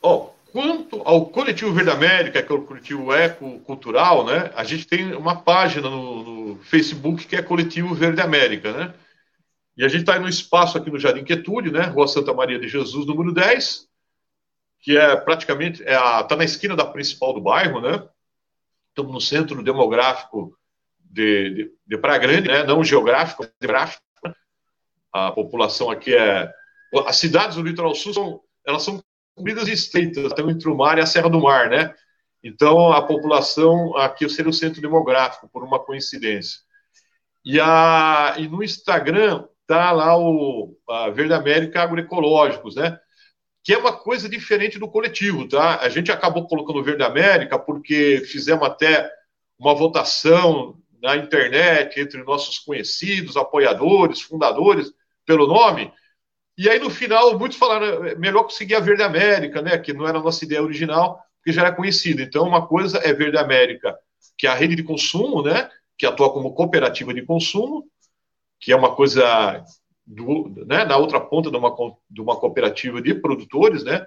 Oh, 0.00 0.30
quanto 0.50 1.02
ao 1.02 1.26
coletivo 1.26 1.74
Verde 1.74 1.90
América, 1.90 2.42
que 2.42 2.50
é 2.50 2.54
o 2.54 2.62
coletivo 2.62 3.14
ecocultural, 3.14 4.24
né, 4.24 4.50
a 4.56 4.64
gente 4.64 4.86
tem 4.86 5.14
uma 5.14 5.36
página 5.36 5.90
no, 5.90 6.22
no 6.54 6.64
Facebook 6.64 7.26
que 7.26 7.36
é 7.36 7.42
Coletivo 7.42 7.94
Verde 7.94 8.22
América, 8.22 8.72
né? 8.72 8.94
E 9.80 9.84
a 9.84 9.88
gente 9.88 10.02
está 10.02 10.18
no 10.18 10.28
espaço 10.28 10.76
aqui 10.76 10.90
no 10.90 10.98
Jardim 10.98 11.24
Quietude, 11.24 11.72
né? 11.72 11.84
Rua 11.84 12.06
Santa 12.06 12.34
Maria 12.34 12.58
de 12.58 12.68
Jesus, 12.68 13.06
número 13.06 13.32
10, 13.32 13.88
que 14.78 14.94
é 14.94 15.16
praticamente, 15.16 15.82
é 15.84 15.96
tá 16.24 16.36
na 16.36 16.44
esquina 16.44 16.76
da 16.76 16.84
principal 16.84 17.32
do 17.32 17.40
bairro, 17.40 17.80
né? 17.80 18.06
Estamos 18.90 19.10
no 19.10 19.20
centro 19.22 19.62
demográfico 19.62 20.54
de, 20.98 21.48
de, 21.54 21.72
de 21.86 21.96
Praia 21.96 22.18
Grande, 22.18 22.48
né? 22.48 22.62
Não 22.62 22.84
geográfico, 22.84 23.46
demográfico. 23.58 24.02
Né? 24.22 24.34
A 25.14 25.32
população 25.32 25.88
aqui 25.88 26.14
é... 26.14 26.52
As 27.06 27.16
cidades 27.16 27.56
do 27.56 27.62
litoral 27.62 27.94
sul 27.94 28.12
são, 28.12 28.40
elas 28.66 28.82
são 28.82 29.02
compridas 29.34 29.66
e 29.66 29.72
estreitas, 29.72 30.26
estão 30.26 30.50
entre 30.50 30.68
o 30.68 30.76
mar 30.76 30.98
e 30.98 31.00
a 31.00 31.06
Serra 31.06 31.30
do 31.30 31.40
Mar, 31.40 31.70
né? 31.70 31.94
Então, 32.44 32.92
a 32.92 33.00
população 33.00 33.96
aqui 33.96 34.28
seria 34.28 34.50
o 34.50 34.52
centro 34.52 34.82
demográfico, 34.82 35.48
por 35.48 35.64
uma 35.64 35.78
coincidência. 35.78 36.60
E, 37.42 37.58
a, 37.58 38.34
e 38.36 38.46
no 38.46 38.62
Instagram 38.62 39.48
está 39.70 39.92
lá 39.92 40.18
o 40.18 40.76
Verde 41.14 41.32
América 41.32 41.82
Agroecológicos, 41.82 42.74
né? 42.74 42.98
Que 43.62 43.74
é 43.74 43.78
uma 43.78 43.92
coisa 43.92 44.28
diferente 44.28 44.80
do 44.80 44.90
coletivo, 44.90 45.46
tá? 45.48 45.78
A 45.80 45.88
gente 45.88 46.10
acabou 46.10 46.48
colocando 46.48 46.82
Verde 46.82 47.04
América 47.04 47.56
porque 47.56 48.22
fizemos 48.26 48.66
até 48.66 49.08
uma 49.56 49.72
votação 49.74 50.76
na 51.00 51.16
internet 51.16 52.00
entre 52.00 52.22
nossos 52.24 52.58
conhecidos, 52.58 53.36
apoiadores, 53.36 54.20
fundadores, 54.20 54.92
pelo 55.24 55.46
nome. 55.46 55.92
E 56.58 56.68
aí, 56.68 56.80
no 56.80 56.90
final, 56.90 57.38
muitos 57.38 57.56
falaram, 57.56 58.04
é 58.04 58.16
melhor 58.16 58.42
conseguir 58.42 58.74
a 58.74 58.80
Verde 58.80 59.04
América, 59.04 59.62
né? 59.62 59.78
Que 59.78 59.92
não 59.92 60.06
era 60.06 60.18
a 60.18 60.22
nossa 60.22 60.44
ideia 60.44 60.62
original, 60.62 61.22
porque 61.36 61.52
já 61.52 61.62
era 61.62 61.74
conhecida. 61.74 62.22
Então, 62.22 62.44
uma 62.44 62.66
coisa 62.66 62.98
é 62.98 63.12
Verde 63.12 63.38
América, 63.38 63.96
que 64.36 64.48
é 64.48 64.50
a 64.50 64.54
rede 64.54 64.74
de 64.74 64.82
consumo, 64.82 65.42
né? 65.42 65.70
Que 65.96 66.06
atua 66.06 66.32
como 66.32 66.54
cooperativa 66.54 67.14
de 67.14 67.22
consumo, 67.22 67.86
que 68.60 68.72
é 68.72 68.76
uma 68.76 68.94
coisa 68.94 69.64
do, 70.06 70.52
né, 70.66 70.84
na 70.84 70.96
outra 70.96 71.20
ponta 71.20 71.50
de 71.50 71.56
uma, 71.56 71.74
de 72.10 72.20
uma 72.20 72.38
cooperativa 72.38 73.00
de 73.00 73.14
produtores, 73.14 73.82
né? 73.82 74.06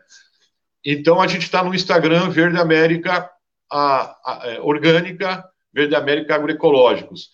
Então 0.85 1.21
a 1.21 1.27
gente 1.27 1.43
está 1.43 1.63
no 1.63 1.73
Instagram 1.73 2.29
Verde 2.29 2.59
América 2.59 3.29
a, 3.71 4.01
a, 4.23 4.41
é, 4.45 4.61
Orgânica, 4.61 5.43
Verde 5.73 5.95
América 5.95 6.35
Agroecológicos. 6.35 7.31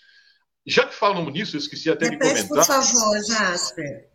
Já 0.65 0.85
que 0.85 0.93
falamos 0.93 1.33
nisso, 1.33 1.55
eu 1.55 1.59
esqueci 1.59 1.89
até 1.89 2.09
Repete, 2.09 2.43
de 2.43 2.47
comentar. 2.47 2.65
por 2.65 2.83
favor, 2.83 3.17
Jasper. 3.25 4.09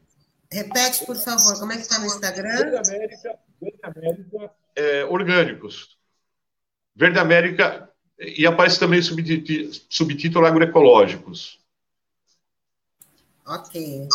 Repete, 0.52 1.04
por 1.04 1.16
favor, 1.16 1.58
como 1.58 1.72
é 1.72 1.76
que 1.76 1.82
está 1.82 1.98
no 1.98 2.06
Instagram? 2.06 2.56
Verde 2.56 2.76
América, 2.76 3.38
Verde 3.60 3.78
América 3.82 4.54
é, 4.76 5.04
Orgânicos. 5.04 5.98
Verde 6.94 7.18
América, 7.18 7.90
e 8.18 8.46
aparece 8.46 8.78
também 8.78 9.02
subtítulo, 9.02 9.70
subtítulo 9.90 10.46
Agroecológicos. 10.46 11.63
Ok. 13.46 14.08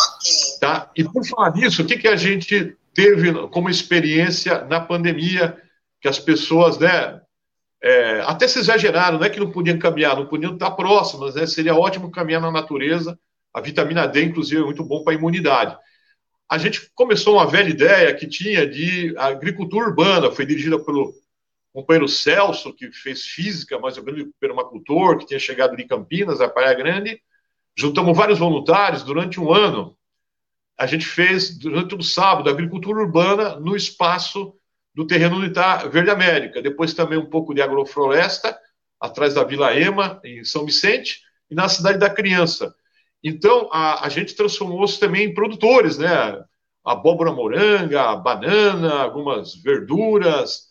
Tá? 0.59 0.91
E 0.95 1.03
por 1.03 1.25
falar 1.25 1.55
nisso, 1.55 1.83
o 1.83 1.85
que, 1.85 1.97
que 1.97 2.07
a 2.07 2.15
gente 2.15 2.75
teve 2.93 3.31
como 3.49 3.69
experiência 3.69 4.65
na 4.65 4.79
pandemia, 4.79 5.57
que 6.01 6.07
as 6.07 6.17
pessoas, 6.17 6.77
né, 6.79 7.21
é, 7.81 8.21
até 8.21 8.47
se 8.47 8.59
exageraram, 8.59 9.19
não 9.19 9.25
é 9.25 9.29
que 9.29 9.39
não 9.39 9.51
podiam 9.51 9.79
caminhar, 9.79 10.15
não 10.15 10.25
podiam 10.25 10.53
estar 10.53 10.71
próximas, 10.71 11.35
né? 11.35 11.45
Seria 11.45 11.75
ótimo 11.75 12.11
caminhar 12.11 12.41
na 12.41 12.51
natureza. 12.51 13.17
A 13.53 13.61
vitamina 13.61 14.07
D, 14.07 14.23
inclusive, 14.23 14.61
é 14.61 14.65
muito 14.65 14.83
bom 14.83 15.03
para 15.03 15.13
a 15.13 15.15
imunidade. 15.15 15.77
A 16.49 16.57
gente 16.57 16.91
começou 16.95 17.35
uma 17.35 17.47
velha 17.47 17.69
ideia 17.69 18.13
que 18.13 18.27
tinha 18.27 18.67
de 18.67 19.15
agricultura 19.17 19.87
urbana, 19.87 20.31
foi 20.31 20.45
dirigida 20.45 20.79
pelo 20.83 21.13
companheiro 21.71 22.07
Celso, 22.07 22.73
que 22.73 22.91
fez 22.91 23.21
física, 23.21 23.79
mas 23.79 23.97
é 23.97 24.01
um 24.01 24.03
grande 24.03 24.29
permacultor, 24.39 25.17
que 25.17 25.27
tinha 25.27 25.39
chegado 25.39 25.77
de 25.77 25.85
Campinas, 25.85 26.41
a 26.41 26.49
Praia 26.49 26.73
Grande. 26.73 27.21
Juntamos 27.79 28.17
vários 28.17 28.37
voluntários 28.37 29.03
durante 29.03 29.39
um 29.39 29.53
ano. 29.53 29.95
A 30.77 30.85
gente 30.85 31.05
fez, 31.05 31.57
durante 31.57 31.95
o 31.95 32.03
sábado, 32.03 32.49
agricultura 32.49 32.99
urbana 32.99 33.57
no 33.57 33.73
espaço 33.73 34.53
do 34.93 35.07
terreno 35.07 35.45
está 35.45 35.87
Verde 35.87 36.09
América. 36.09 36.61
Depois 36.61 36.93
também 36.93 37.17
um 37.17 37.29
pouco 37.29 37.53
de 37.53 37.61
agrofloresta, 37.61 38.59
atrás 38.99 39.35
da 39.35 39.45
Vila 39.45 39.73
Ema, 39.73 40.19
em 40.25 40.43
São 40.43 40.65
Vicente, 40.65 41.21
e 41.49 41.55
na 41.55 41.69
Cidade 41.69 41.97
da 41.97 42.09
Criança. 42.09 42.75
Então, 43.23 43.69
a, 43.71 44.05
a 44.05 44.09
gente 44.09 44.35
transformou-se 44.35 44.99
também 44.99 45.27
em 45.27 45.33
produtores, 45.33 45.97
né? 45.97 46.09
Abóbora 46.83 47.31
moranga, 47.31 48.13
banana, 48.17 49.03
algumas 49.03 49.55
verduras, 49.55 50.63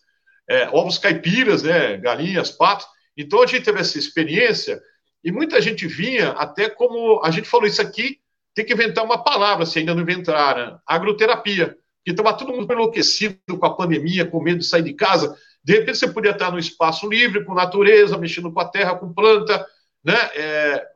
é, 0.47 0.69
ovos 0.71 0.99
caipiras, 0.99 1.63
né? 1.63 1.97
Galinhas, 1.97 2.51
patos. 2.51 2.85
Então, 3.17 3.41
a 3.41 3.47
gente 3.47 3.65
teve 3.65 3.79
essa 3.79 3.97
experiência 3.97 4.79
e 5.23 5.31
muita 5.31 5.61
gente 5.61 5.87
vinha 5.87 6.29
até 6.31 6.69
como 6.69 7.21
a 7.23 7.31
gente 7.31 7.47
falou 7.47 7.67
isso 7.67 7.81
aqui, 7.81 8.19
tem 8.53 8.65
que 8.65 8.73
inventar 8.73 9.03
uma 9.03 9.23
palavra, 9.23 9.65
se 9.65 9.79
ainda 9.79 9.93
não 9.93 10.01
inventaram, 10.01 10.79
agroterapia 10.85 11.77
que 12.03 12.11
estava 12.11 12.33
todo 12.33 12.53
mundo 12.53 12.71
enlouquecido 12.71 13.57
com 13.59 13.65
a 13.65 13.75
pandemia, 13.75 14.25
com 14.25 14.41
medo 14.41 14.59
de 14.59 14.65
sair 14.65 14.83
de 14.83 14.93
casa. 14.93 15.35
De 15.63 15.73
repente 15.73 15.97
você 15.97 16.07
podia 16.07 16.31
estar 16.31 16.51
no 16.51 16.59
espaço 16.59 17.07
livre, 17.07 17.43
com 17.43 17.53
natureza, 17.53 18.17
mexendo 18.17 18.51
com 18.51 18.59
a 18.59 18.67
terra, 18.67 18.95
com 18.95 19.13
planta, 19.13 19.65
né? 20.03 20.15
É, 20.35 20.87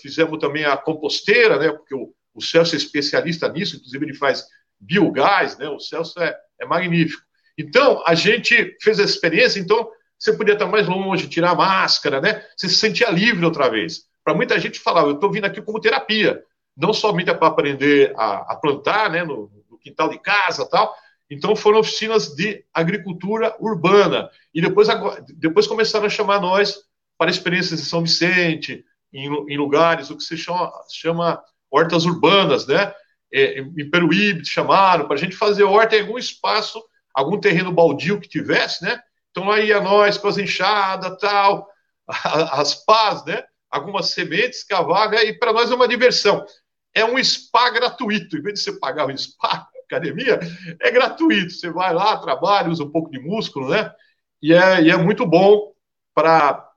fizemos 0.00 0.38
também 0.38 0.64
a 0.64 0.76
composteira, 0.76 1.58
né? 1.58 1.70
Porque 1.70 1.94
o, 1.94 2.14
o 2.34 2.40
Celso 2.40 2.74
é 2.74 2.78
especialista 2.78 3.48
nisso, 3.48 3.76
inclusive 3.76 4.06
ele 4.06 4.14
faz 4.14 4.46
biogás, 4.80 5.58
né? 5.58 5.68
O 5.68 5.80
Celso 5.80 6.18
é, 6.20 6.34
é 6.60 6.66
magnífico. 6.66 7.22
Então, 7.58 8.02
a 8.06 8.14
gente 8.14 8.76
fez 8.80 8.98
essa 9.00 9.12
experiência, 9.12 9.58
então 9.58 9.90
você 10.18 10.32
podia 10.32 10.54
estar 10.54 10.66
mais 10.66 10.86
longe, 10.86 11.28
tirar 11.28 11.50
a 11.50 11.54
máscara, 11.54 12.20
né? 12.20 12.44
Você 12.56 12.68
se 12.68 12.74
sentia 12.74 13.10
livre 13.10 13.44
outra 13.44 13.68
vez. 13.68 14.02
Para 14.24 14.34
muita 14.34 14.58
gente 14.58 14.80
falava, 14.80 15.08
eu 15.08 15.14
estou 15.14 15.30
vindo 15.30 15.44
aqui 15.44 15.62
como 15.62 15.80
terapia, 15.80 16.42
não 16.76 16.92
somente 16.92 17.32
para 17.34 17.46
aprender 17.46 18.12
a, 18.16 18.52
a 18.52 18.56
plantar, 18.56 19.10
né? 19.10 19.24
No, 19.24 19.50
quintal 19.88 20.08
de 20.08 20.18
casa 20.18 20.68
tal. 20.68 20.94
Então 21.30 21.54
foram 21.54 21.78
oficinas 21.78 22.34
de 22.34 22.64
agricultura 22.72 23.54
urbana. 23.58 24.30
E 24.54 24.60
depois, 24.60 24.88
depois 25.36 25.66
começaram 25.66 26.06
a 26.06 26.10
chamar 26.10 26.40
nós 26.40 26.76
para 27.16 27.30
experiências 27.30 27.80
em 27.80 27.84
São 27.84 28.02
Vicente, 28.02 28.84
em, 29.12 29.26
em 29.26 29.56
lugares, 29.56 30.10
o 30.10 30.16
que 30.16 30.22
se 30.22 30.36
chama, 30.36 30.72
chama 30.90 31.42
hortas 31.70 32.04
urbanas, 32.04 32.66
né? 32.66 32.92
É, 33.30 33.60
em 33.60 33.90
Peruíbe 33.90 34.44
chamaram 34.46 35.06
para 35.06 35.16
a 35.16 35.18
gente 35.18 35.36
fazer 35.36 35.62
horta 35.62 35.96
em 35.96 36.00
algum 36.00 36.16
espaço, 36.16 36.82
algum 37.12 37.38
terreno 37.38 37.70
baldio 37.70 38.20
que 38.20 38.28
tivesse, 38.28 38.82
né? 38.82 38.98
Então 39.38 39.48
lá 39.48 39.60
ia 39.60 39.80
nós 39.80 40.18
com 40.18 40.26
as 40.26 40.36
enxadas, 40.36 41.16
tal, 41.20 41.68
as 42.08 42.74
pás, 42.84 43.24
né? 43.24 43.44
Algumas 43.70 44.10
sementes, 44.10 44.64
cavaga, 44.64 45.22
e 45.22 45.38
para 45.38 45.52
nós 45.52 45.70
é 45.70 45.74
uma 45.76 45.86
diversão. 45.86 46.44
É 46.92 47.04
um 47.04 47.22
spa 47.22 47.70
gratuito, 47.70 48.36
em 48.36 48.42
vez 48.42 48.58
de 48.58 48.64
você 48.64 48.80
pagar 48.80 49.06
o 49.06 49.16
spa, 49.16 49.68
academia, 49.86 50.40
é 50.80 50.90
gratuito. 50.90 51.52
Você 51.52 51.70
vai 51.70 51.94
lá, 51.94 52.16
trabalha, 52.16 52.68
usa 52.68 52.82
um 52.82 52.90
pouco 52.90 53.12
de 53.12 53.20
músculo, 53.20 53.68
né? 53.68 53.94
E 54.42 54.52
é, 54.52 54.82
e 54.82 54.90
é 54.90 54.96
muito 54.96 55.24
bom 55.24 55.72
para 56.12 56.68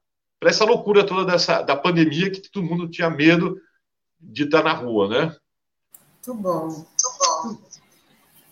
essa 0.44 0.64
loucura 0.64 1.04
toda 1.04 1.26
dessa, 1.26 1.64
da 1.64 1.76
pandemia 1.76 2.30
que 2.30 2.42
todo 2.42 2.64
mundo 2.64 2.88
tinha 2.88 3.10
medo 3.10 3.60
de 4.20 4.44
estar 4.44 4.62
na 4.62 4.74
rua, 4.74 5.08
né? 5.08 5.36
Muito 6.28 6.40
bom. 6.40 6.68
Muito 6.68 7.58
bom. 7.58 7.71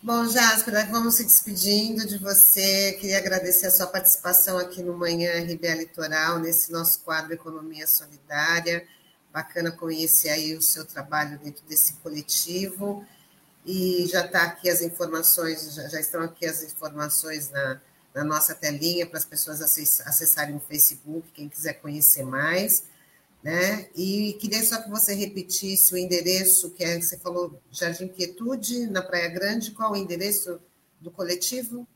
Bom, 0.02 0.26
Jasper, 0.26 0.90
vamos 0.90 1.16
se 1.16 1.24
despedindo 1.24 2.06
de 2.06 2.16
você. 2.16 2.96
Queria 2.98 3.18
agradecer 3.18 3.66
a 3.66 3.70
sua 3.70 3.86
participação 3.86 4.56
aqui 4.56 4.82
no 4.82 4.96
Manhã 4.96 5.30
RBA 5.42 5.74
Litoral, 5.74 6.38
nesse 6.38 6.72
nosso 6.72 7.00
quadro 7.00 7.34
Economia 7.34 7.86
Solidária. 7.86 8.86
Bacana 9.30 9.70
conhecer 9.70 10.30
aí 10.30 10.56
o 10.56 10.62
seu 10.62 10.86
trabalho 10.86 11.38
dentro 11.38 11.62
desse 11.66 11.92
coletivo 11.96 13.04
e 13.66 14.06
já 14.06 14.24
está 14.24 14.44
aqui 14.44 14.70
as 14.70 14.80
informações, 14.80 15.74
já, 15.74 15.86
já, 15.86 16.00
estão 16.00 16.22
aqui 16.22 16.46
as 16.46 16.62
informações 16.62 17.50
na, 17.50 17.78
na 18.14 18.24
nossa 18.24 18.54
telinha 18.54 19.06
para 19.06 19.18
as 19.18 19.26
pessoas 19.26 19.60
acessarem 19.60 20.56
o 20.56 20.60
Facebook, 20.60 21.28
quem 21.34 21.46
quiser 21.46 21.74
conhecer 21.74 22.24
mais, 22.24 22.84
né? 23.42 23.88
E 23.96 24.36
queria 24.40 24.64
só 24.64 24.80
que 24.82 24.90
você 24.90 25.14
repetisse 25.14 25.94
o 25.94 25.96
endereço 25.96 26.70
que 26.70 26.84
é, 26.84 27.00
você 27.00 27.18
falou 27.18 27.60
Jardim 27.70 28.08
Quietude, 28.08 28.86
na 28.86 29.02
Praia 29.02 29.28
Grande, 29.28 29.70
qual 29.70 29.92
o 29.92 29.96
endereço 29.96 30.60
do 31.00 31.10
coletivo? 31.10 31.86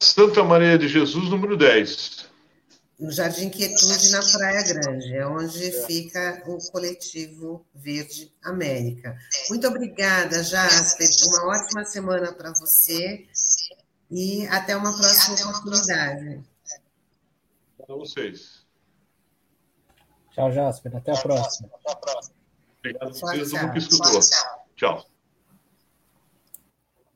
Santa 0.00 0.42
Maria 0.42 0.78
de 0.78 0.88
Jesus, 0.88 1.28
número 1.28 1.56
10 1.56 2.30
no 3.00 3.10
Jardim 3.10 3.48
Quietude, 3.48 4.10
na 4.10 4.20
Praia 4.20 4.62
Grande, 4.62 5.16
é 5.16 5.26
onde 5.26 5.72
fica 5.86 6.42
o 6.46 6.58
coletivo 6.70 7.64
Verde 7.74 8.30
América. 8.42 9.18
Muito 9.48 9.66
obrigada, 9.66 10.44
Jasper. 10.44 11.08
Uma 11.28 11.46
ótima 11.46 11.84
semana 11.86 12.30
para 12.32 12.52
você 12.52 13.26
e 14.10 14.46
até 14.48 14.76
uma 14.76 14.94
próxima 14.94 15.48
oportunidade. 15.48 16.44
Para 17.78 17.94
vocês. 17.96 18.59
Tchau, 20.40 20.52
Jasper. 20.52 20.96
Até 20.96 21.12
a 21.12 21.16
próxima. 21.16 21.68
Obrigado 22.78 23.08
a 23.08 23.12
vocês, 23.12 23.50
todo 23.50 23.60
mundo 23.60 23.72
que 23.72 23.78
escutou. 23.78 24.20
Tchau. 24.74 25.04